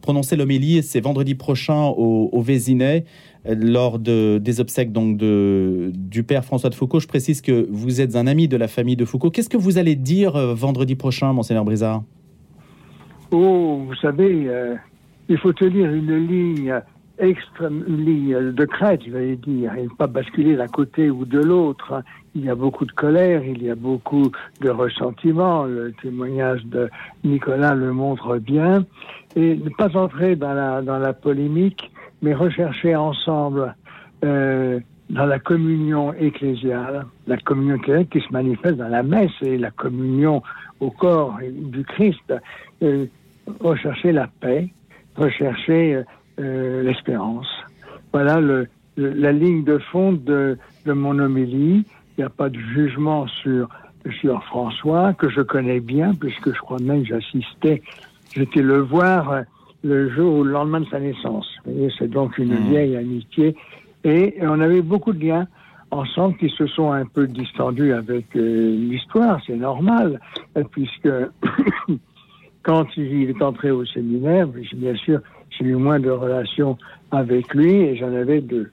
prononcer 0.02 0.36
l'homélie. 0.36 0.84
C'est 0.84 1.02
vendredi 1.02 1.36
prochain 1.36 1.86
au, 1.86 2.30
au 2.32 2.42
Vésinet 2.42 3.06
lors 3.48 4.00
de, 4.00 4.40
des 4.40 4.60
obsèques 4.60 4.92
donc 4.92 5.18
de, 5.18 5.92
du 5.94 6.24
père 6.24 6.44
François 6.44 6.70
de 6.70 6.76
Foucault. 6.76 7.00
Je 7.00 7.08
précise 7.08 7.42
que 7.42 7.68
vous 7.70 8.02
êtes 8.02 8.16
un 8.16 8.28
ami 8.28 8.48
de 8.48 8.58
la 8.58 8.68
famille 8.68 8.96
de 8.96 9.06
Foucault. 9.06 9.30
Qu'est-ce 9.30 9.50
que 9.50 9.58
vous 9.58 9.78
allez 9.78 9.96
dire 9.96 10.36
euh, 10.36 10.54
vendredi 10.56 10.96
prochain, 10.96 11.32
monseigneur 11.32 11.64
Brizard? 11.64 12.04
Oh, 13.32 13.84
vous 13.88 13.96
savez, 13.96 14.46
euh, 14.48 14.76
il 15.30 15.38
faut 15.38 15.54
tenir 15.54 15.92
une 15.92 16.28
ligne 16.28 16.74
extrême, 17.20 17.84
ligne 17.88 18.52
de 18.52 18.66
crête, 18.66 19.02
je 19.06 19.12
vais 19.12 19.36
dire, 19.36 19.74
et 19.76 19.88
pas 19.98 20.08
basculer 20.08 20.56
d'un 20.56 20.68
côté 20.68 21.10
ou 21.10 21.26
de 21.26 21.40
l'autre. 21.40 22.04
Il 22.36 22.44
y 22.44 22.50
a 22.50 22.56
beaucoup 22.56 22.86
de 22.86 22.92
colère, 22.92 23.44
il 23.46 23.64
y 23.64 23.70
a 23.70 23.76
beaucoup 23.76 24.30
de 24.60 24.70
ressentiment. 24.70 25.64
Le 25.64 25.94
témoignage 26.02 26.66
de 26.66 26.90
Nicolas 27.24 27.74
le 27.74 27.94
montre 27.94 28.38
bien. 28.38 28.86
Et 29.38 29.56
ne 29.56 29.70
pas 29.70 29.96
entrer 29.96 30.36
dans 30.36 30.54
la, 30.54 30.82
dans 30.82 31.00
la 31.00 31.14
polémique, 31.14 31.92
mais 32.22 32.34
rechercher 32.34 32.96
ensemble 32.96 33.74
euh, 34.26 34.80
dans 35.10 35.26
la 35.26 35.40
communion 35.40 36.14
ecclésiale, 36.14 37.06
la 37.28 37.38
communion 37.38 37.78
qui 38.10 38.20
se 38.20 38.32
manifeste 38.32 38.78
dans 38.78 38.88
la 38.90 39.04
messe 39.04 39.32
et 39.42 39.58
la 39.58 39.72
communion 39.72 40.42
au 40.80 40.92
corps 40.92 41.38
du 41.42 41.84
Christ, 41.86 42.34
euh, 42.84 43.06
rechercher 43.62 44.12
la 44.12 44.28
paix, 44.28 44.70
rechercher 45.16 46.04
euh, 46.40 46.84
l'espérance. 46.84 47.48
Voilà 48.12 48.42
le, 48.42 48.68
la 48.98 49.32
ligne 49.32 49.64
de 49.64 49.78
fond 49.78 50.14
de, 50.14 50.58
de 50.86 50.94
mon 50.94 51.18
homélie. 51.20 51.86
Il 52.18 52.22
n'y 52.22 52.26
a 52.26 52.30
pas 52.30 52.50
de 52.50 52.60
jugement 52.60 53.28
sur, 53.28 53.68
sur 54.22 54.44
François, 54.46 55.14
que 55.14 55.30
je 55.30 55.42
connais 55.42 55.80
bien, 55.80 56.14
puisque 56.14 56.54
je 56.54 56.60
crois 56.60 56.80
même 56.80 57.04
que 57.04 57.10
j'assistais, 57.10 57.82
j'étais 58.34 58.62
le 58.62 58.80
voir 58.80 59.44
le 59.84 60.10
jour 60.10 60.40
ou 60.40 60.44
le 60.44 60.52
lendemain 60.52 60.82
de 60.82 60.88
sa 60.88 61.00
naissance. 61.00 61.48
C'est 61.98 62.10
donc 62.10 62.38
une 62.38 62.54
mmh. 62.54 62.70
vieille 62.70 62.98
amitié. 62.98 63.56
Et 64.04 64.36
on 64.42 64.60
avait 64.60 64.82
beaucoup 64.82 65.14
de 65.14 65.24
liens 65.24 65.48
ensemble 65.92 66.38
qui 66.38 66.50
se 66.50 66.68
sont 66.68 66.92
un 66.92 67.06
peu 67.06 67.28
distendus 67.28 67.94
avec 67.94 68.36
euh, 68.36 68.76
l'histoire, 68.76 69.40
c'est 69.46 69.56
normal, 69.56 70.20
puisque 70.72 71.10
quand 72.64 72.86
il 72.98 73.30
est 73.30 73.42
entré 73.42 73.72
au 73.72 73.86
séminaire, 73.86 74.48
bien 74.48 74.96
sûr, 74.96 75.20
j'ai 75.50 75.66
eu 75.66 75.76
moins 75.76 76.00
de 76.00 76.10
relations 76.10 76.78
avec 77.12 77.54
lui 77.54 77.74
et 77.74 77.96
j'en 77.96 78.14
avais 78.14 78.42
de, 78.42 78.72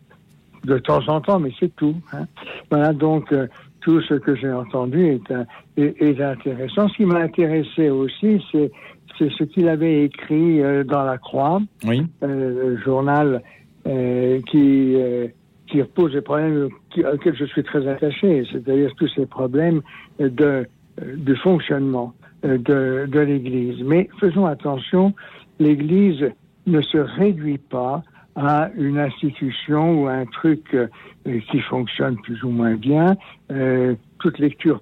de 0.64 0.78
temps 0.78 1.06
en 1.08 1.20
temps, 1.20 1.38
mais 1.40 1.50
c'est 1.58 1.74
tout. 1.76 1.96
Hein. 2.12 2.26
Voilà, 2.70 2.92
donc 2.92 3.32
euh, 3.32 3.46
tout 3.80 4.00
ce 4.02 4.14
que 4.14 4.34
j'ai 4.34 4.52
entendu 4.52 5.06
est, 5.06 5.34
est, 5.76 6.00
est, 6.00 6.20
intéressant. 6.20 6.88
Ce 6.88 6.96
qui 6.96 7.04
m'a 7.04 7.20
intéressé 7.20 7.90
aussi, 7.90 8.42
c'est 8.50 8.70
ce 9.18 9.44
qu'il 9.44 9.68
avait 9.68 10.04
écrit 10.04 10.62
euh, 10.62 10.84
dans 10.84 11.02
La 11.04 11.18
Croix, 11.18 11.60
oui. 11.84 12.06
euh, 12.22 12.76
journal 12.78 13.42
euh, 13.86 14.40
qui, 14.50 14.94
euh, 14.96 15.28
qui 15.66 15.82
repose 15.82 16.12
des 16.12 16.20
problèmes 16.20 16.68
auxquels 17.12 17.36
je 17.36 17.44
suis 17.44 17.62
très 17.62 17.86
attaché, 17.86 18.44
c'est-à-dire 18.50 18.90
tous 18.96 19.08
ces 19.08 19.26
problèmes 19.26 19.82
de, 20.18 20.66
de 21.00 21.34
fonctionnement 21.36 22.14
de, 22.44 23.06
de 23.08 23.20
l'Église. 23.20 23.82
Mais 23.84 24.08
faisons 24.20 24.46
attention, 24.46 25.14
l'Église 25.58 26.30
ne 26.66 26.80
se 26.80 26.98
réduit 26.98 27.58
pas 27.58 28.02
à 28.36 28.70
une 28.76 28.98
institution 28.98 30.02
ou 30.02 30.06
à 30.06 30.12
un 30.12 30.26
truc 30.26 30.76
qui 31.50 31.60
fonctionne 31.60 32.16
plus 32.22 32.42
ou 32.44 32.50
moins 32.50 32.74
bien. 32.74 33.16
toute 34.18 34.38
lecture, 34.38 34.80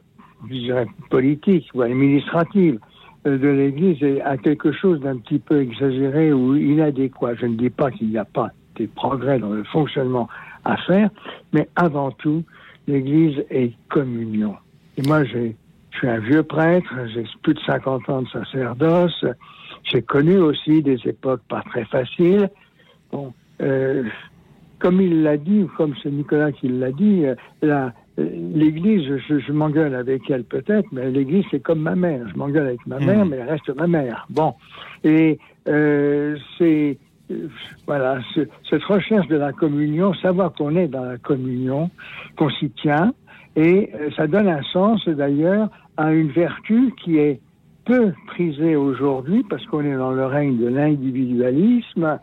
je 0.48 0.54
dirais, 0.54 0.86
politique 1.10 1.68
ou 1.74 1.82
administrative 1.82 2.78
euh, 3.26 3.36
de 3.36 3.48
l'Église 3.48 3.98
à 4.24 4.38
quelque 4.38 4.72
chose 4.72 5.00
d'un 5.00 5.18
petit 5.18 5.38
peu 5.38 5.60
exagéré 5.60 6.32
ou 6.32 6.56
inadéquat. 6.56 7.34
Je 7.34 7.46
ne 7.46 7.56
dis 7.56 7.68
pas 7.68 7.90
qu'il 7.90 8.08
n'y 8.08 8.16
a 8.16 8.24
pas 8.24 8.50
des 8.76 8.86
progrès 8.86 9.38
dans 9.38 9.50
le 9.50 9.62
fonctionnement 9.64 10.26
à 10.64 10.78
faire, 10.78 11.10
mais 11.52 11.68
avant 11.76 12.12
tout, 12.12 12.42
l'Église 12.86 13.44
est 13.50 13.74
communion. 13.90 14.56
Et 14.96 15.02
moi, 15.02 15.24
je 15.24 15.50
suis 15.92 16.08
un 16.08 16.18
vieux 16.18 16.42
prêtre, 16.42 16.88
j'ai 17.12 17.24
plus 17.42 17.52
de 17.52 17.60
50 17.60 18.08
ans 18.08 18.22
de 18.22 18.28
sacerdoce, 18.28 19.26
j'ai 19.84 20.00
connu 20.00 20.38
aussi 20.38 20.82
des 20.82 20.98
époques 21.04 21.42
pas 21.46 21.62
très 21.70 21.84
faciles. 21.84 22.48
Euh, 23.60 24.04
comme 24.78 25.00
il 25.00 25.22
l'a 25.22 25.36
dit, 25.36 25.62
ou 25.62 25.70
comme 25.76 25.94
c'est 26.02 26.10
Nicolas 26.10 26.52
qui 26.52 26.68
l'a 26.68 26.92
dit, 26.92 27.26
euh, 27.26 27.34
la, 27.62 27.92
L'Église, 28.18 29.18
je, 29.28 29.52
m'engueule 29.52 29.94
avec 29.94 30.28
elle 30.30 30.44
peut-être, 30.44 30.86
mais 30.92 31.10
l'Église 31.10 31.44
c'est 31.50 31.60
comme 31.60 31.80
ma 31.80 31.94
mère. 31.94 32.28
Je 32.28 32.36
m'engueule 32.36 32.66
avec 32.66 32.86
ma 32.86 32.98
mère, 32.98 33.24
hmm. 33.24 33.28
mais 33.28 33.36
elle 33.36 33.48
reste 33.48 33.74
ma 33.74 33.86
mère. 33.86 34.26
Bon, 34.30 34.54
et 35.04 35.38
euh, 35.68 36.36
c'est 36.58 36.98
voilà 37.86 38.18
cette 38.68 38.82
recherche 38.84 39.28
de 39.28 39.36
la 39.36 39.52
communion, 39.52 40.12
savoir 40.14 40.52
qu'on 40.52 40.74
est 40.74 40.88
dans 40.88 41.04
la 41.04 41.16
communion, 41.18 41.90
qu'on 42.36 42.50
s'y 42.50 42.70
tient, 42.70 43.14
et 43.56 43.90
euh, 43.94 44.10
ça 44.16 44.26
donne 44.26 44.48
un 44.48 44.62
sens 44.72 45.06
d'ailleurs 45.08 45.68
à 45.96 46.12
une 46.12 46.30
vertu 46.30 46.92
qui 47.02 47.18
est 47.18 47.40
peu 47.84 48.12
prisée 48.26 48.76
aujourd'hui 48.76 49.44
parce 49.48 49.64
qu'on 49.66 49.84
est 49.84 49.96
dans 49.96 50.12
le 50.12 50.26
règne 50.26 50.58
de 50.58 50.66
l'individualisme 50.66 52.18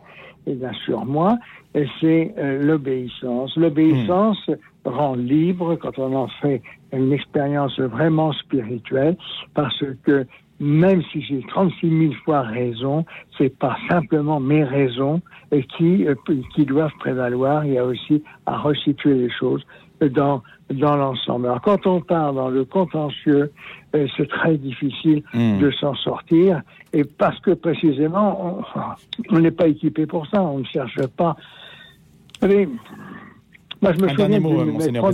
et 0.48 0.54
bien 0.54 0.72
sûr 0.84 1.04
moi, 1.04 1.38
et 1.74 1.86
c'est 2.00 2.34
euh, 2.38 2.64
l'obéissance. 2.64 3.56
L'obéissance 3.56 4.48
hmm 4.48 4.56
rend 4.84 5.16
libre 5.16 5.76
quand 5.76 5.98
on 5.98 6.14
en 6.14 6.28
fait 6.40 6.62
une 6.92 7.12
expérience 7.12 7.78
vraiment 7.78 8.32
spirituelle, 8.32 9.16
parce 9.54 9.84
que 10.04 10.26
même 10.60 11.02
si 11.12 11.22
j'ai 11.22 11.42
36 11.46 11.88
000 11.88 12.12
fois 12.24 12.40
raison, 12.40 13.04
c'est 13.36 13.56
pas 13.56 13.76
simplement 13.88 14.40
mes 14.40 14.64
raisons 14.64 15.20
qui, 15.76 16.06
euh, 16.06 16.14
qui 16.54 16.64
doivent 16.64 16.96
prévaloir. 16.98 17.64
Il 17.64 17.74
y 17.74 17.78
a 17.78 17.84
aussi 17.84 18.22
à 18.46 18.56
resituer 18.56 19.14
les 19.14 19.30
choses 19.30 19.64
dans, 20.06 20.42
dans 20.70 20.96
l'ensemble. 20.96 21.46
Alors 21.46 21.60
quand 21.60 21.86
on 21.86 22.00
part 22.00 22.32
dans 22.32 22.48
le 22.48 22.64
contentieux, 22.64 23.52
euh, 23.94 24.06
c'est 24.16 24.28
très 24.28 24.56
difficile 24.56 25.22
hmm. 25.34 25.58
de 25.58 25.70
s'en 25.72 25.94
sortir. 25.94 26.62
Et 26.92 27.04
parce 27.04 27.38
que 27.40 27.52
précisément, 27.52 28.62
on 29.30 29.38
n'est 29.38 29.50
pas 29.50 29.68
équipé 29.68 30.06
pour 30.06 30.26
ça. 30.26 30.42
On 30.42 30.58
ne 30.58 30.64
cherche 30.64 31.06
pas. 31.16 31.36
Vous 32.40 32.48
moi, 33.80 33.92
je 33.92 34.00
me 34.00 34.10
un 34.10 34.14
dernier 34.14 34.40
mot, 34.40 34.64
Monseigneur 34.64 35.10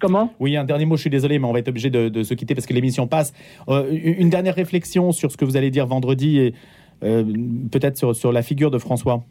Comment? 0.00 0.32
Oui, 0.38 0.56
un 0.56 0.64
dernier 0.64 0.84
mot, 0.84 0.96
je 0.96 1.02
suis 1.02 1.10
désolé, 1.10 1.38
mais 1.38 1.46
on 1.46 1.52
va 1.52 1.60
être 1.60 1.68
obligé 1.68 1.88
de, 1.88 2.22
se 2.22 2.34
quitter 2.34 2.54
parce 2.54 2.66
que 2.66 2.74
l'émission 2.74 3.06
passe. 3.06 3.32
Euh, 3.68 3.90
une 3.90 4.28
dernière 4.28 4.54
réflexion 4.54 5.12
sur 5.12 5.30
ce 5.30 5.36
que 5.36 5.44
vous 5.44 5.56
allez 5.56 5.70
dire 5.70 5.86
vendredi 5.86 6.38
et 6.38 6.54
euh, 7.02 7.24
peut-être 7.70 7.96
sur, 7.96 8.14
sur 8.14 8.32
la 8.32 8.42
figure 8.42 8.70
de 8.70 8.78
François. 8.78 9.24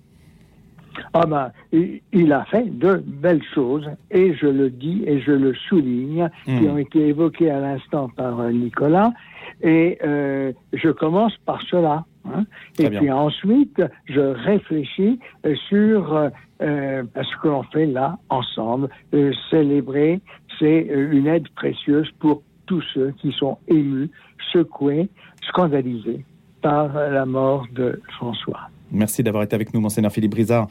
Ah 1.14 1.26
ben, 1.26 1.52
il 1.72 2.34
a 2.34 2.46
fait 2.46 2.66
de 2.78 3.04
belles 3.06 3.44
choses, 3.54 3.90
et 4.12 4.34
je 4.34 4.48
le 4.48 4.70
dis 4.70 5.04
et 5.06 5.20
je 5.20 5.32
le 5.32 5.54
souligne, 5.54 6.30
qui 6.46 6.52
hmm. 6.52 6.72
ont 6.72 6.78
été 6.78 7.08
évoquées 7.08 7.50
à 7.50 7.60
l'instant 7.60 8.10
par 8.10 8.40
euh, 8.40 8.52
Nicolas, 8.52 9.12
et 9.62 10.00
je 10.02 10.90
commence 10.90 11.36
par 11.46 11.62
cela. 11.64 12.06
Hein. 12.26 12.46
Et 12.80 12.90
puis 12.90 13.12
ensuite, 13.12 13.82
je 14.06 14.20
réfléchis 14.20 15.20
euh, 15.46 15.56
sur 15.68 16.14
euh, 16.16 16.30
euh, 16.62 17.04
ce 17.16 17.42
que 17.42 17.48
l'on 17.48 17.64
fait 17.64 17.86
là 17.86 18.18
ensemble. 18.30 18.90
célébrer, 19.50 20.22
c'est 20.60 20.88
une 20.90 21.28
aide 21.28 21.48
précieuse 21.50 22.10
pour 22.20 22.44
tous 22.66 22.84
ceux 22.94 23.12
qui 23.18 23.32
sont 23.34 23.58
émus, 23.68 24.10
secoués, 24.52 25.10
scandalisés 25.50 26.24
par 26.62 26.94
la 26.94 27.26
mort 27.26 27.66
de 27.74 28.02
François. 28.16 28.70
Merci 28.94 29.24
d'avoir 29.24 29.44
été 29.44 29.56
avec 29.56 29.74
nous, 29.74 29.82
Monseigneur 29.82 30.12
Philippe 30.12 30.32
Brizard, 30.32 30.68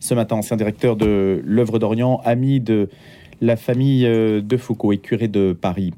ce 0.00 0.14
matin, 0.14 0.36
ancien 0.36 0.56
directeur 0.56 0.96
de 0.96 1.40
l'œuvre 1.44 1.78
d'Orient, 1.78 2.20
ami 2.24 2.60
de 2.60 2.88
la 3.40 3.56
famille 3.56 4.02
de 4.02 4.56
Foucault 4.56 4.92
et 4.92 4.98
curé 4.98 5.28
de 5.28 5.52
Paris. 5.52 5.92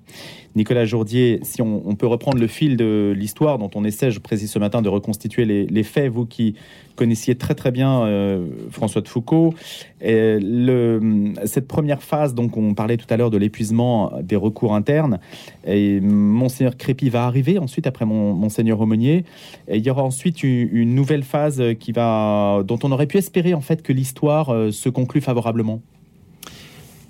Nicolas 0.54 0.84
Jourdier, 0.84 1.40
si 1.42 1.62
on, 1.62 1.94
peut 1.96 2.06
reprendre 2.06 2.38
le 2.38 2.46
fil 2.46 2.76
de 2.76 3.14
l'histoire 3.16 3.58
dont 3.58 3.70
on 3.74 3.84
essaie, 3.84 4.10
je 4.10 4.20
précise 4.20 4.50
ce 4.50 4.58
matin, 4.58 4.82
de 4.82 4.88
reconstituer 4.88 5.46
les, 5.46 5.82
faits, 5.82 6.12
vous 6.12 6.26
qui 6.26 6.54
connaissiez 6.94 7.36
très 7.36 7.54
très 7.54 7.70
bien 7.70 8.02
euh, 8.02 8.46
François 8.70 9.00
de 9.00 9.08
Foucault, 9.08 9.54
cette 10.00 11.66
première 11.66 12.02
phase, 12.02 12.34
donc 12.34 12.56
on 12.58 12.74
parlait 12.74 12.98
tout 12.98 13.06
à 13.08 13.16
l'heure 13.16 13.30
de 13.30 13.38
l'épuisement 13.38 14.12
des 14.22 14.36
recours 14.36 14.74
internes, 14.74 15.20
et 15.66 16.00
Monseigneur 16.00 16.76
Crépy 16.76 17.08
va 17.08 17.24
arriver 17.24 17.58
ensuite 17.58 17.86
après 17.86 18.04
mon, 18.04 18.34
Monseigneur 18.34 18.78
Aumonier, 18.80 19.24
et 19.68 19.78
il 19.78 19.86
y 19.86 19.88
aura 19.88 20.02
ensuite 20.02 20.42
une, 20.42 20.94
nouvelle 20.94 21.22
phase 21.22 21.62
qui 21.80 21.92
va, 21.92 22.62
dont 22.66 22.78
on 22.82 22.92
aurait 22.92 23.06
pu 23.06 23.16
espérer 23.16 23.54
en 23.54 23.62
fait 23.62 23.82
que 23.82 23.94
l'histoire 23.94 24.50
euh, 24.50 24.70
se 24.70 24.90
conclue 24.90 25.22
favorablement. 25.22 25.80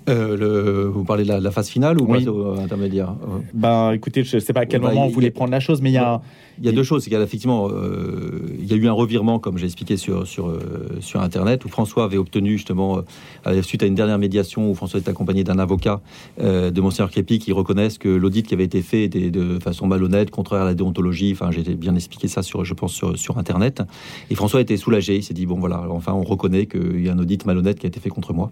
Euh, 0.09 0.37
le, 0.37 0.85
vous 0.87 1.03
parlez 1.03 1.23
de 1.23 1.31
la, 1.31 1.51
phase 1.51 1.69
finale 1.69 1.99
ou 2.01 2.05
oui. 2.09 2.27
intermédiaire? 2.61 3.15
Ben, 3.53 3.91
écoutez, 3.91 4.23
je 4.23 4.35
ne 4.35 4.41
sais 4.41 4.53
pas 4.53 4.61
à 4.61 4.65
quel 4.65 4.81
bah, 4.81 4.89
moment 4.89 5.07
vous 5.07 5.13
voulez 5.13 5.31
prendre 5.31 5.51
la 5.51 5.59
chose, 5.59 5.81
mais 5.81 5.91
il 5.91 5.93
y 5.93 5.97
a, 5.97 6.21
il 6.59 6.65
y 6.65 6.69
a 6.69 6.71
deux 6.71 6.83
choses. 6.83 7.07
Il 7.07 7.13
y 7.13 7.15
a 7.15 7.21
effectivement, 7.21 7.69
euh, 7.69 8.41
il 8.59 8.65
y 8.65 8.73
a 8.73 8.75
eu 8.75 8.87
un 8.87 8.93
revirement, 8.93 9.39
comme 9.39 9.57
j'ai 9.57 9.65
expliqué 9.65 9.97
sur, 9.97 10.27
sur, 10.27 10.49
euh, 10.49 10.59
sur 10.99 11.21
Internet, 11.21 11.65
où 11.65 11.69
François 11.69 12.03
avait 12.03 12.17
obtenu 12.17 12.53
justement, 12.53 13.01
euh, 13.47 13.61
suite 13.61 13.83
à 13.83 13.85
une 13.85 13.95
dernière 13.95 14.19
médiation, 14.19 14.69
où 14.69 14.75
François 14.75 14.99
est 14.99 15.09
accompagné 15.09 15.43
d'un 15.43 15.59
avocat 15.59 16.01
de 16.39 16.81
Monseigneur 16.81 17.09
Crépi, 17.09 17.39
qui 17.39 17.51
reconnaissent 17.51 17.97
que 17.97 18.09
l'audit 18.09 18.45
qui 18.45 18.53
avait 18.53 18.63
été 18.63 18.81
fait 18.81 19.03
était 19.03 19.31
de 19.31 19.59
façon 19.59 19.87
malhonnête, 19.87 20.31
contraire 20.31 20.61
à 20.61 20.65
la 20.65 20.73
déontologie. 20.73 21.31
Enfin, 21.33 21.51
j'ai 21.51 21.63
bien 21.75 21.95
expliqué 21.95 22.27
ça, 22.27 22.41
sur, 22.41 22.65
je 22.65 22.73
pense, 22.73 22.93
sur, 22.93 23.17
sur 23.17 23.37
Internet. 23.37 23.81
Et 24.29 24.35
François 24.35 24.61
était 24.61 24.77
soulagé. 24.77 25.17
Il 25.17 25.23
s'est 25.23 25.33
dit, 25.33 25.45
bon, 25.45 25.59
voilà, 25.59 25.85
enfin, 25.89 26.13
on 26.13 26.23
reconnaît 26.23 26.65
qu'il 26.65 27.03
y 27.03 27.09
a 27.09 27.13
un 27.13 27.19
audit 27.19 27.45
malhonnête 27.45 27.79
qui 27.79 27.85
a 27.85 27.89
été 27.89 27.99
fait 27.99 28.09
contre 28.09 28.33
moi. 28.33 28.51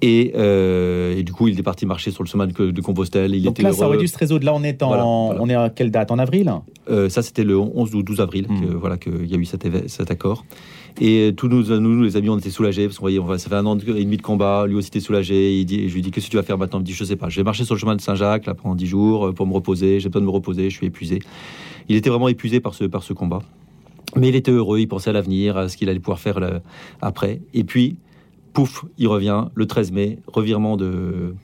Et, 0.00 0.32
et 0.36 1.22
du 1.22 1.32
coup, 1.32 1.48
il 1.48 1.58
est 1.58 1.62
parti 1.62 1.86
marcher 1.86 2.10
sur 2.10 2.22
le 2.22 2.28
chemin 2.28 2.46
de, 2.46 2.80
Compostelle. 2.80 3.34
Il 3.34 3.44
Donc 3.44 3.60
là, 3.60 3.72
ça 3.72 3.86
aurait 3.86 3.98
dû 3.98 4.08
se 4.08 4.18
résoudre. 4.18 4.44
Là, 4.44 4.54
on 4.54 4.62
est, 4.64 4.82
en, 4.82 4.90
on 5.38 5.48
est 5.48 5.54
à 5.54 5.70
quelle 5.70 5.90
date? 5.90 6.10
En 6.10 6.18
avril? 6.18 6.52
Ça, 7.08 7.21
c'était 7.22 7.44
le 7.44 7.58
11 7.58 7.94
ou 7.94 8.02
12 8.02 8.20
avril, 8.20 8.46
hmm. 8.48 8.60
que, 8.60 8.66
voilà, 8.74 8.96
qu'il 8.96 9.26
y 9.26 9.34
a 9.34 9.38
eu 9.38 9.44
cet, 9.44 9.66
cet 9.88 10.10
accord. 10.10 10.44
Et 11.00 11.32
tous 11.36 11.48
nous, 11.48 11.64
nous, 11.80 12.02
les 12.02 12.16
amis, 12.16 12.28
on 12.28 12.38
était 12.38 12.50
soulagés 12.50 12.86
parce 12.86 12.98
qu'on 12.98 13.08
voyait, 13.08 13.38
ça 13.38 13.48
fait 13.48 13.54
un 13.54 13.64
an 13.64 13.78
et 13.78 14.04
demi 14.04 14.16
de 14.16 14.22
combat. 14.22 14.66
Lui 14.66 14.74
aussi 14.74 14.88
était 14.88 15.00
soulagé. 15.00 15.58
Il 15.58 15.64
dit, 15.64 15.88
je 15.88 15.94
lui 15.94 16.02
dis, 16.02 16.10
qu'est-ce 16.10 16.26
que 16.26 16.30
tu 16.30 16.36
vas 16.36 16.42
faire 16.42 16.58
maintenant? 16.58 16.78
Il 16.80 16.82
me 16.82 16.86
dit, 16.86 16.92
je 16.92 17.04
sais 17.04 17.16
pas. 17.16 17.28
Je 17.28 17.36
vais 17.36 17.44
marcher 17.44 17.64
sur 17.64 17.74
le 17.74 17.80
chemin 17.80 17.96
de 17.96 18.00
Saint-Jacques 18.00 18.46
là 18.46 18.54
pendant 18.54 18.74
10 18.74 18.86
jours 18.86 19.28
euh, 19.28 19.32
pour 19.32 19.46
me 19.46 19.54
reposer. 19.54 20.00
J'ai 20.00 20.08
besoin 20.08 20.20
de 20.20 20.26
me 20.26 20.32
reposer. 20.32 20.68
Je 20.68 20.76
suis 20.76 20.86
épuisé. 20.86 21.20
Il 21.88 21.96
était 21.96 22.10
vraiment 22.10 22.28
épuisé 22.28 22.60
par 22.60 22.74
ce, 22.74 22.84
par 22.84 23.02
ce 23.02 23.12
combat. 23.12 23.40
Mais 24.16 24.28
il 24.28 24.36
était 24.36 24.50
heureux. 24.50 24.80
Il 24.80 24.88
pensait 24.88 25.10
à 25.10 25.12
l'avenir, 25.14 25.56
à 25.56 25.68
ce 25.68 25.76
qu'il 25.76 25.88
allait 25.88 26.00
pouvoir 26.00 26.20
faire 26.20 26.38
après. 27.00 27.40
Et 27.54 27.64
puis, 27.64 27.96
pouf, 28.52 28.84
il 28.98 29.08
revient 29.08 29.46
le 29.54 29.66
13 29.66 29.92
mai, 29.92 30.18
revirement 30.26 30.76
de 30.76 31.34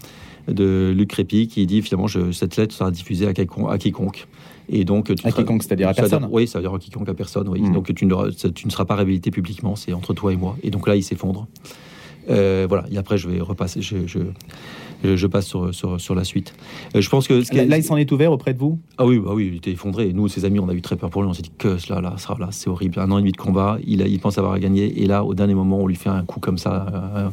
de 0.48 0.94
Luc 0.96 1.10
Crépi 1.10 1.46
qui 1.46 1.66
dit 1.66 1.82
finalement 1.82 2.06
je, 2.06 2.32
cette 2.32 2.56
lettre 2.56 2.74
sera 2.74 2.90
diffusée 2.90 3.26
à, 3.26 3.30
à 3.30 3.78
quiconque. 3.78 4.26
Et 4.68 4.84
donc, 4.84 5.10
à 5.24 5.32
quiconque, 5.32 5.62
c'est-à-dire 5.62 5.88
à 5.88 5.94
personne 5.94 6.28
Oui, 6.30 6.46
ça 6.46 6.58
veut 6.58 6.62
dire 6.62 6.74
à 6.74 6.78
quiconque, 6.78 7.08
à 7.08 7.14
personne. 7.14 7.48
Oui. 7.48 7.60
Hmm. 7.60 7.72
Donc 7.72 7.92
tu 7.94 8.06
ne, 8.06 8.30
tu 8.30 8.66
ne 8.66 8.70
seras 8.70 8.84
pas 8.84 8.94
réhabilité 8.96 9.30
publiquement, 9.30 9.76
c'est 9.76 9.92
entre 9.92 10.14
toi 10.14 10.32
et 10.32 10.36
moi. 10.36 10.56
Et 10.62 10.70
donc 10.70 10.86
là, 10.86 10.96
il 10.96 11.02
s'effondre. 11.02 11.46
Euh, 12.30 12.66
voilà. 12.68 12.84
Et 12.90 12.98
après, 12.98 13.16
je 13.16 13.28
vais 13.28 13.40
repasser. 13.40 13.80
Je, 13.80 14.06
je, 14.06 14.18
je 15.04 15.26
passe 15.26 15.46
sur, 15.46 15.74
sur, 15.74 16.00
sur, 16.00 16.14
la 16.14 16.24
suite. 16.24 16.54
Euh, 16.94 17.00
je 17.00 17.08
pense 17.08 17.28
que 17.28 17.42
là, 17.54 17.64
là, 17.64 17.78
il 17.78 17.84
s'en 17.84 17.96
est 17.96 18.10
ouvert 18.10 18.32
auprès 18.32 18.54
de 18.54 18.58
vous? 18.58 18.78
Ah 18.98 19.06
oui, 19.06 19.18
bah 19.18 19.30
oui, 19.34 19.48
il 19.52 19.56
était 19.56 19.70
effondré. 19.70 20.12
Nous, 20.12 20.28
ses 20.28 20.44
amis, 20.44 20.58
on 20.58 20.68
a 20.68 20.74
eu 20.74 20.82
très 20.82 20.96
peur 20.96 21.10
pour 21.10 21.22
lui. 21.22 21.28
On 21.30 21.34
s'est 21.34 21.42
dit 21.42 21.52
que 21.56 21.78
cela, 21.78 22.00
là, 22.00 22.14
ça, 22.16 22.36
là, 22.38 22.48
c'est 22.50 22.68
horrible. 22.68 22.98
Un 22.98 23.10
an 23.10 23.18
et 23.18 23.20
demi 23.20 23.32
de 23.32 23.36
combat. 23.36 23.78
Il, 23.86 24.00
il 24.00 24.18
pense 24.20 24.38
avoir 24.38 24.58
gagné. 24.58 25.02
Et 25.02 25.06
là, 25.06 25.24
au 25.24 25.34
dernier 25.34 25.54
moment, 25.54 25.78
on 25.78 25.86
lui 25.86 25.96
fait 25.96 26.08
un 26.08 26.24
coup 26.24 26.40
comme 26.40 26.58
ça. 26.58 26.86
Euh, 26.92 27.28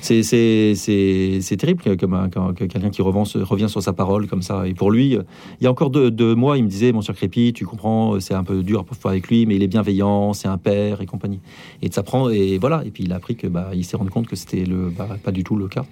c'est 0.00 0.22
c'est 0.22 1.56
terrible 1.56 1.96
comme 1.96 2.28
quand, 2.32 2.52
quelqu'un 2.52 2.90
qui 2.90 3.02
revient, 3.02 3.24
revient 3.42 3.68
sur 3.68 3.82
sa 3.82 3.92
parole 3.92 4.26
comme 4.26 4.42
ça. 4.42 4.66
Et 4.66 4.74
pour 4.74 4.90
lui, 4.90 5.12
il 5.60 5.64
y 5.64 5.66
a 5.66 5.70
encore 5.70 5.90
deux, 5.90 6.10
deux 6.10 6.34
mois, 6.34 6.58
il 6.58 6.64
me 6.64 6.68
disait, 6.68 6.92
mon 6.92 7.00
cher 7.00 7.14
Crépi, 7.14 7.52
tu 7.52 7.64
comprends, 7.66 8.20
c'est 8.20 8.34
un 8.34 8.44
peu 8.44 8.62
dur 8.62 8.84
parfois 8.84 9.12
avec 9.12 9.28
lui, 9.28 9.46
mais 9.46 9.56
il 9.56 9.62
est 9.62 9.68
bienveillant, 9.68 10.32
c'est 10.32 10.48
un 10.48 10.58
père 10.58 11.00
et 11.00 11.06
compagnie. 11.06 11.40
Et 11.82 11.90
ça 11.90 12.02
prend 12.02 12.28
et 12.28 12.58
voilà. 12.58 12.82
Et 12.84 12.90
puis 12.90 13.04
il 13.04 13.12
a 13.12 13.16
appris 13.16 13.36
que 13.36 13.46
bah, 13.46 13.70
il 13.74 13.84
s'est 13.84 13.96
rendu 13.96 14.10
compte 14.10 14.26
que 14.26 14.36
c'était 14.36 14.64
le 14.64 14.90
bah, 14.90 15.08
pas 15.22 15.32
du 15.32 15.44
tout 15.44 15.56
le 15.56 15.68
cas. 15.68 15.84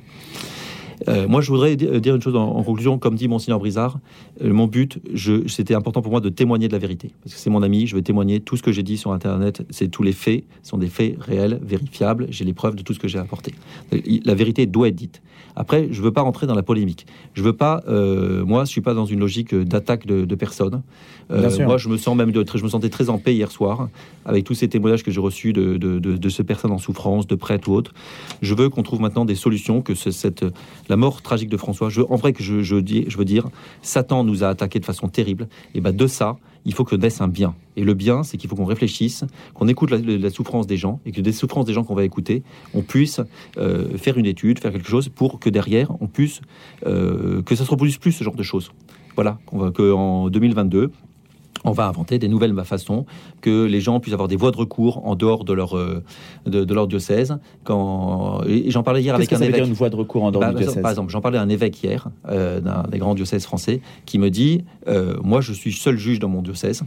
Euh, 1.09 1.29
moi, 1.29 1.41
je 1.41 1.51
voudrais 1.51 1.77
dire 1.77 2.15
une 2.15 2.23
chose 2.23 2.37
en, 2.37 2.63
conclusion, 2.63 2.99
comme 2.99 3.15
dit 3.15 3.29
Monseigneur 3.29 3.59
Brizard, 3.59 3.99
euh, 4.43 4.53
mon 4.53 4.67
but, 4.67 4.99
c'était 5.47 5.75
important 5.75 6.03
pour 6.03 6.11
moi 6.11 6.21
de 6.21 6.29
témoigner 6.29 6.69
de 6.69 6.73
la 6.73 6.79
vérité. 6.79 7.13
Parce 7.23 7.35
que 7.35 7.41
c'est 7.41 7.51
mon 7.51 7.63
ami, 7.63 7.87
je 7.87 7.95
veux 7.95 8.03
témoigner. 8.03 8.41
Tout 8.41 8.57
ce 8.57 8.63
que 8.63 8.73
j'ai 8.73 8.83
dit 8.83 8.97
sur 8.97 9.13
Internet, 9.13 9.63
c'est 9.71 9.89
tous 9.89 10.03
les 10.03 10.13
faits, 10.13 10.45
sont 10.63 10.79
des 10.79 10.89
faits 10.89 11.17
réels, 11.21 11.61
vérifiables. 11.63 12.27
J'ai 12.31 12.45
les 12.45 12.53
preuves 12.53 12.77
de 12.77 12.83
tout 12.83 12.95
ce 12.95 12.99
que 12.99 13.09
j'ai 13.09 13.19
apporté. 13.19 13.55
La 14.25 14.35
vérité 14.35 14.67
doit 14.67 14.89
être 14.89 14.95
dite. 14.95 15.23
Après, 15.57 15.89
je 15.91 16.01
ne 16.01 16.05
veux 16.05 16.13
pas 16.13 16.23
rentrer 16.23 16.47
dans 16.47 16.55
la 16.55 16.63
polémique. 16.63 17.07
Je 17.35 17.43
veux 17.43 17.53
pas, 17.53 17.85
euh, 17.89 18.45
moi, 18.45 18.65
je 18.65 18.71
suis 18.71 18.81
pas 18.81 18.95
dans 18.95 19.05
une 19.05 19.21
logique 19.21 19.55
d'attaque 19.55 20.07
de, 20.07 20.25
de 20.25 20.35
personnes. 20.35 20.83
moi, 21.31 21.79
je 21.79 21.89
me 21.89 21.97
sens 21.97 22.17
même, 22.17 22.33
de, 22.33 22.45
je 22.53 22.63
me 22.63 22.69
sentais 22.69 22.89
très 22.89 23.09
en 23.09 23.19
paix 23.19 23.35
hier 23.35 23.51
soir 23.51 23.89
avec 24.25 24.45
tous 24.45 24.55
ces 24.55 24.69
témoignages 24.69 25.03
que 25.03 25.11
j'ai 25.11 25.21
reçus 25.21 25.53
de, 25.53 25.77
de, 25.77 25.99
de, 25.99 26.29
ces 26.29 26.45
personnes 26.45 26.73
en 26.73 26.79
souffrance, 26.79 27.27
de 27.27 27.35
prêtres 27.35 27.69
ou 27.69 27.75
autres. 27.75 27.93
Je 28.43 28.55
veux 28.55 28.69
qu'on 28.69 28.83
trouve 28.83 29.01
maintenant 29.01 29.25
des 29.25 29.35
solutions, 29.35 29.81
que 29.81 29.95
cette, 29.95 30.45
la 30.89 30.97
mort 30.97 31.23
tragique 31.23 31.49
de 31.49 31.57
François, 31.57 31.89
je, 31.89 32.01
en 32.01 32.17
vrai 32.17 32.33
que 32.33 32.43
je, 32.43 32.75
veux 32.75 33.25
dire, 33.25 33.49
Satan 33.83 34.25
nous 34.25 34.45
a 34.45 34.49
attaqués 34.49 34.81
de 34.81 34.85
façon 34.85 35.09
terrible. 35.09 35.49
Et 35.75 35.81
ben 35.81 35.95
de 35.95 36.07
ça, 36.07 36.37
il 36.65 36.75
faut 36.75 36.85
que 36.85 36.97
naisse 36.97 37.21
un 37.21 37.29
bien. 37.29 37.55
Et 37.77 37.85
le 37.85 37.95
bien, 37.95 38.23
c'est 38.23 38.37
qu'il 38.37 38.49
faut 38.49 38.57
qu'on 38.57 38.65
réfléchisse, 38.65 39.25
qu'on 39.55 39.69
écoute 39.69 39.91
la, 39.91 40.31
souffrance 40.31 40.67
des 40.67 40.77
gens, 40.77 41.01
et 41.07 41.13
que 41.13 41.21
des 41.21 41.33
souffrances 41.33 41.67
des 41.67 41.73
gens 41.73 41.85
qu'on 41.85 41.95
va 41.95 42.05
écouter, 42.05 42.43
on 42.75 42.83
puisse 42.83 43.21
euh, 43.59 43.97
faire 43.99 44.19
une 44.19 44.27
étude, 44.27 44.59
faire 44.59 44.73
quelque 44.73 44.89
chose 44.89 45.09
pour 45.09 45.41
que 45.41 45.51
derrière, 45.51 45.91
on 46.01 46.07
puisse 46.07 46.41
euh, 46.87 47.43
que 47.43 47.55
ça 47.55 47.65
se 47.65 47.71
reproduise 47.71 47.99
plus 47.99 48.13
ce 48.13 48.25
genre 48.25 48.37
de 48.37 48.43
choses. 48.43 48.71
Voilà, 49.17 49.39
qu'en 49.75 50.29
2022, 50.29 50.91
on 51.65 51.73
va 51.73 51.87
inventer 51.87 52.19
des 52.19 52.29
nouvelles 52.29 52.55
façons 52.65 53.07
que 53.41 53.65
les 53.65 53.81
gens 53.81 53.99
puissent 54.01 54.15
avoir 54.15 54.29
des 54.29 54.37
voies 54.37 54.51
de 54.51 54.57
recours 54.57 55.07
en 55.07 55.17
dehors 55.17 55.45
de 55.45 55.53
leur, 55.53 55.77
euh, 55.77 56.03
de, 56.47 56.75
leur 56.75 56.87
diocèse. 56.87 57.39
Quand, 57.65 58.43
et 58.47 58.71
j'en 58.71 58.83
parlais 58.83 59.03
hier 59.03 59.15
avec 59.15 59.33
un 59.33 59.41
évêque. 59.41 59.67
une 59.67 59.73
voie 59.73 59.91
de 59.91 59.97
recours 59.97 60.25
en 60.25 60.31
dehors 60.31 60.43
bah, 60.43 60.53
du 60.53 60.63
diocèse 60.63 60.83
Par 60.83 60.91
exemple, 60.91 61.11
j'en 61.11 61.21
parlais 61.21 61.39
à 61.39 61.43
un 61.43 61.49
évêque 61.49 61.83
hier, 61.83 62.09
euh, 62.29 62.61
d'un 62.61 62.85
des 62.85 62.99
grands 62.99 63.15
diocèses 63.15 63.45
français, 63.45 63.81
qui 64.05 64.19
me 64.19 64.31
dit 64.31 64.65
euh, 64.89 65.17
Moi, 65.23 65.41
je 65.41 65.53
suis 65.53 65.73
seul 65.73 65.97
juge 65.97 66.19
dans 66.19 66.29
mon 66.29 66.43
diocèse. 66.43 66.83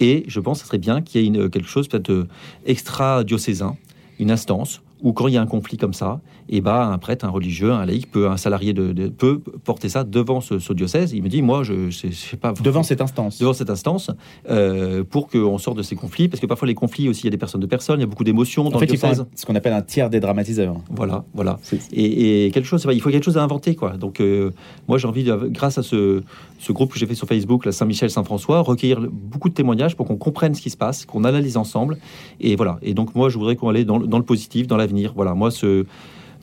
Et 0.00 0.24
je 0.28 0.40
pense 0.40 0.58
que 0.58 0.62
ce 0.62 0.68
serait 0.68 0.78
bien 0.78 1.02
qu'il 1.02 1.20
y 1.20 1.24
ait 1.24 1.26
une, 1.26 1.48
quelque 1.50 1.68
chose 1.68 1.88
peut-être 1.88 2.26
extra-diocésain, 2.66 3.76
une 4.18 4.30
instance 4.30 4.82
ou 5.02 5.12
quand 5.12 5.28
il 5.28 5.34
y 5.34 5.36
a 5.36 5.42
un 5.42 5.46
conflit 5.46 5.76
comme 5.76 5.92
ça, 5.92 6.20
et 6.48 6.58
eh 6.58 6.60
ben, 6.60 6.90
un 6.90 6.98
prêtre, 6.98 7.24
un 7.24 7.28
religieux, 7.28 7.72
un 7.72 7.84
laïc, 7.84 8.10
peut, 8.10 8.28
un 8.28 8.36
salarié 8.36 8.72
de, 8.72 9.08
peut 9.08 9.40
porter 9.64 9.88
ça 9.88 10.04
devant 10.04 10.40
ce, 10.40 10.72
diocèse. 10.72 11.12
Il 11.12 11.22
me 11.22 11.28
dit, 11.28 11.42
moi, 11.42 11.64
je 11.64 11.86
ne 11.86 11.90
sais 11.90 12.36
pas. 12.36 12.52
Devant 12.52 12.84
cette 12.84 13.00
instance. 13.00 13.38
Devant 13.38 13.52
cette 13.52 13.68
instance, 13.68 14.10
euh, 14.48 15.02
pour 15.02 15.28
qu'on 15.28 15.58
sorte 15.58 15.76
de 15.76 15.82
ces 15.82 15.96
conflits, 15.96 16.28
parce 16.28 16.40
que 16.40 16.46
parfois 16.46 16.68
les 16.68 16.74
conflits 16.74 17.08
aussi, 17.08 17.22
il 17.22 17.24
y 17.24 17.28
a 17.28 17.30
des 17.30 17.36
personnes 17.36 17.60
de 17.60 17.66
personnes, 17.66 17.98
il 17.98 18.02
y 18.02 18.04
a 18.04 18.06
beaucoup 18.06 18.24
d'émotions 18.24 18.70
dans 18.70 18.78
fait, 18.78 18.86
le 18.86 18.96
diocèse. 18.96 19.26
ce 19.34 19.44
qu'on 19.44 19.56
appelle 19.56 19.72
un 19.72 19.82
tiers 19.82 20.08
dédramatiseur. 20.08 20.76
Voilà, 20.90 21.24
voilà. 21.34 21.58
Et, 21.92 22.50
quelque 22.54 22.66
chose, 22.66 22.86
il 22.92 23.00
faut 23.00 23.10
quelque 23.10 23.24
chose 23.24 23.38
à 23.38 23.42
inventer, 23.42 23.74
quoi. 23.74 23.96
Donc, 23.96 24.20
euh, 24.20 24.52
moi, 24.86 24.98
j'ai 24.98 25.08
envie, 25.08 25.24
grâce 25.50 25.78
à 25.78 25.82
ce, 25.82 26.22
ce 26.58 26.72
groupe 26.72 26.92
que 26.92 26.98
j'ai 26.98 27.06
fait 27.06 27.14
sur 27.14 27.26
Facebook, 27.26 27.64
la 27.64 27.72
Saint-Michel, 27.72 28.10
Saint-François, 28.10 28.60
recueillir 28.60 29.00
beaucoup 29.10 29.48
de 29.48 29.54
témoignages 29.54 29.96
pour 29.96 30.06
qu'on 30.06 30.16
comprenne 30.16 30.54
ce 30.54 30.62
qui 30.62 30.70
se 30.70 30.76
passe, 30.76 31.04
qu'on 31.04 31.24
analyse 31.24 31.56
ensemble. 31.56 31.98
Et 32.40 32.56
voilà. 32.56 32.78
Et 32.82 32.94
donc, 32.94 33.14
moi, 33.14 33.28
je 33.28 33.38
voudrais 33.38 33.56
qu'on 33.56 33.74
aille 33.74 33.84
dans, 33.84 33.98
dans 33.98 34.18
le 34.18 34.24
positif, 34.24 34.66
dans 34.66 34.76
l'avenir. 34.76 35.12
Voilà. 35.14 35.34
Moi, 35.34 35.50
ce, 35.50 35.84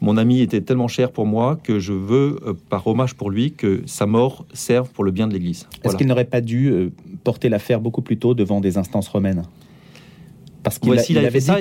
mon 0.01 0.17
ami 0.17 0.41
était 0.41 0.61
tellement 0.61 0.87
cher 0.87 1.11
pour 1.11 1.25
moi 1.25 1.57
que 1.61 1.79
je 1.79 1.93
veux, 1.93 2.37
euh, 2.45 2.53
par 2.69 2.85
hommage 2.87 3.15
pour 3.15 3.29
lui, 3.29 3.53
que 3.53 3.83
sa 3.85 4.05
mort 4.05 4.45
serve 4.53 4.89
pour 4.89 5.03
le 5.03 5.11
bien 5.11 5.27
de 5.27 5.33
l'Église. 5.33 5.67
Est-ce 5.83 5.95
qu'il 5.95 6.07
n'aurait 6.07 6.25
pas 6.25 6.41
dû 6.41 6.67
euh, 6.67 6.89
porter 7.23 7.49
l'affaire 7.49 7.79
beaucoup 7.79 8.01
plus 8.01 8.17
tôt 8.17 8.33
devant 8.33 8.59
des 8.59 8.77
instances 8.77 9.07
romaines? 9.07 9.43
Parce 10.61 10.79
qu'il 10.79 10.93
avait, 11.17 11.29
fait 11.29 11.41
ça, 11.41 11.57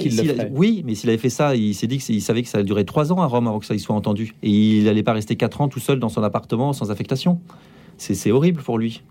oui, 0.53 0.83
mais 0.87 0.95
s'il 0.95 1.09
avait 1.11 1.19
fait 1.19 1.29
ça, 1.29 1.57
il 1.57 1.75
s'est 1.75 1.89
dit 1.89 1.99
qu'il 1.99 2.23
savait 2.23 2.43
que 2.43 2.49
ça 2.49 2.59
allait 2.59 2.65
durer 2.65 2.85
trois 2.85 3.13
ans 3.13 3.21
à 3.21 3.27
Rome 3.27 3.49
avant 3.49 3.59
que 3.59 3.67
ça 3.67 3.75
y 3.75 3.81
soit 3.81 3.97
entendu, 3.97 4.35
et 4.45 4.51
il 4.51 4.85
n'allait 4.85 5.03
pas 5.03 5.13
rester 5.13 5.35
quatre 5.35 5.61
ans 5.61 5.67
tout 5.67 5.81
seul 5.81 5.99
dans 5.99 6.09
son 6.09 6.23
appartement 6.23 6.73
sans 6.73 6.93
affectation. 6.93 7.41
C'est 7.99 8.31
horrible 8.33 8.63
pour 8.63 8.79
lui. 8.79 9.03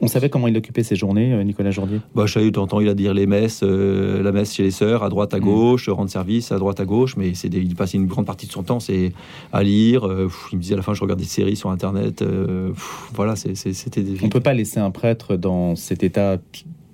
On 0.00 0.08
savait 0.08 0.28
comment 0.28 0.48
il 0.48 0.56
occupait 0.56 0.82
ses 0.82 0.96
journées, 0.96 1.32
euh, 1.32 1.44
Nicolas 1.44 1.70
Jourdier? 1.70 2.00
Bah, 2.16 2.26
Je 2.26 2.32
savais, 2.32 2.50
temps 2.50 2.80
il 2.80 2.88
a 2.88 2.94
dire 2.94 3.14
les 3.14 3.26
messes, 3.26 3.60
euh, 3.62 4.22
la 4.24 4.32
messe 4.32 4.52
chez 4.52 4.64
les 4.64 4.72
sœurs, 4.72 5.04
à 5.04 5.08
droite, 5.08 5.32
à 5.34 5.38
mm. 5.38 5.42
gauche, 5.42 5.88
rendre 5.88 6.10
service 6.10 6.50
à 6.50 6.58
droite, 6.58 6.80
à 6.80 6.84
gauche, 6.84 7.16
mais 7.16 7.34
c'est 7.34 7.46
il 7.54 7.76
passait 7.76 7.96
une 7.96 8.06
grande 8.06 8.26
partie 8.26 8.46
de 8.48 8.52
son 8.52 8.64
temps, 8.64 8.80
c'est 8.80 9.12
à 9.52 9.62
lire. 9.62 10.04
Euh, 10.06 10.28
il 10.52 10.56
me 10.56 10.62
disait 10.62 10.74
à 10.74 10.78
la 10.78 10.82
fin, 10.82 10.94
je 10.94 11.00
regarde 11.00 11.20
des 11.20 11.24
séries 11.26 11.54
sur 11.56 11.70
Internet. 11.70 12.24
voilà, 13.14 13.36
c'était. 13.36 14.04
On 14.20 14.26
ne 14.26 14.30
peut 14.30 14.40
pas 14.40 14.52
laisser 14.54 14.80
un 14.80 14.90
prêtre 14.90 15.36
dans 15.36 15.76
cet 15.76 16.02
état 16.02 16.38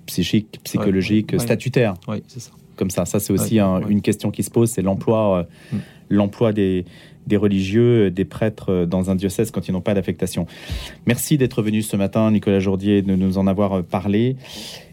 psychique, 0.05 0.59
psychologique, 0.63 1.29
Ouais, 1.31 1.37
ouais. 1.39 1.43
statutaire, 1.43 1.95
Oui, 2.07 2.21
c'est 2.27 2.39
ça. 2.39 2.51
comme 2.75 2.91
ça. 2.91 3.05
Ça, 3.05 3.19
c'est 3.19 3.33
aussi 3.33 3.55
Ouais, 3.55 3.59
un- 3.61 3.79
ouais. 3.79 3.85
une 3.89 4.01
question 4.01 4.29
qui 4.29 4.43
se 4.43 4.51
pose, 4.51 4.69
c'est 4.69 4.81
l'emploi, 4.81 5.39
euh, 5.39 5.43
Mm. 5.75 5.79
l'emploi 6.09 6.53
des, 6.53 6.85
des 7.31 7.37
religieux, 7.37 8.11
des 8.11 8.25
prêtres 8.25 8.69
euh, 8.71 8.85
dans 8.85 9.09
un 9.09 9.15
diocèse 9.15 9.51
quand 9.51 9.67
ils 9.67 9.71
n'ont 9.71 9.79
pas 9.81 9.93
d'affectation. 9.93 10.45
Merci 11.05 11.37
d'être 11.37 11.61
venu 11.63 11.81
ce 11.81 11.95
matin, 11.95 12.29
Nicolas 12.29 12.59
Jourdier, 12.59 13.01
de 13.01 13.15
nous 13.15 13.37
en 13.37 13.47
avoir 13.47 13.71
euh, 13.73 13.81
parlé. 13.81 14.35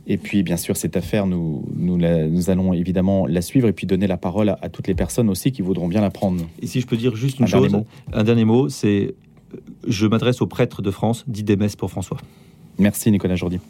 Et 0.06 0.16
puis, 0.16 0.42
bien 0.44 0.56
sûr, 0.56 0.76
cette 0.76 0.96
affaire, 0.96 1.26
nous, 1.26 1.64
nous, 1.76 1.98
la- 1.98 2.28
nous 2.28 2.48
allons 2.48 2.72
évidemment 2.72 3.26
la 3.26 3.42
suivre 3.42 3.66
et 3.68 3.72
puis 3.72 3.86
donner 3.88 4.06
la 4.06 4.16
parole 4.16 4.48
à, 4.50 4.58
à 4.62 4.68
toutes 4.68 4.86
les 4.86 4.94
personnes 4.94 5.28
aussi 5.28 5.50
qui 5.50 5.62
voudront 5.62 5.88
bien 5.88 6.00
la 6.00 6.10
prendre. 6.10 6.44
Et 6.62 6.66
si 6.68 6.80
je 6.80 6.86
peux 6.86 6.96
dire 6.96 7.16
juste 7.16 7.40
une 7.40 7.46
Un 7.46 7.48
dernier 7.48 7.64
chose, 7.66 7.72
mot. 7.80 7.86
un 8.12 8.24
dernier 8.24 8.44
mot, 8.44 8.68
c'est 8.68 9.14
je 9.86 10.06
m'adresse 10.06 10.40
aux 10.40 10.46
prêtres 10.46 10.80
de 10.80 10.90
France, 10.92 11.24
dis 11.26 11.42
des 11.42 11.56
messes 11.56 11.76
pour 11.76 11.90
François. 11.90 12.18
Merci, 12.78 13.10
Nicolas 13.10 13.34
Jourdier. 13.34 13.60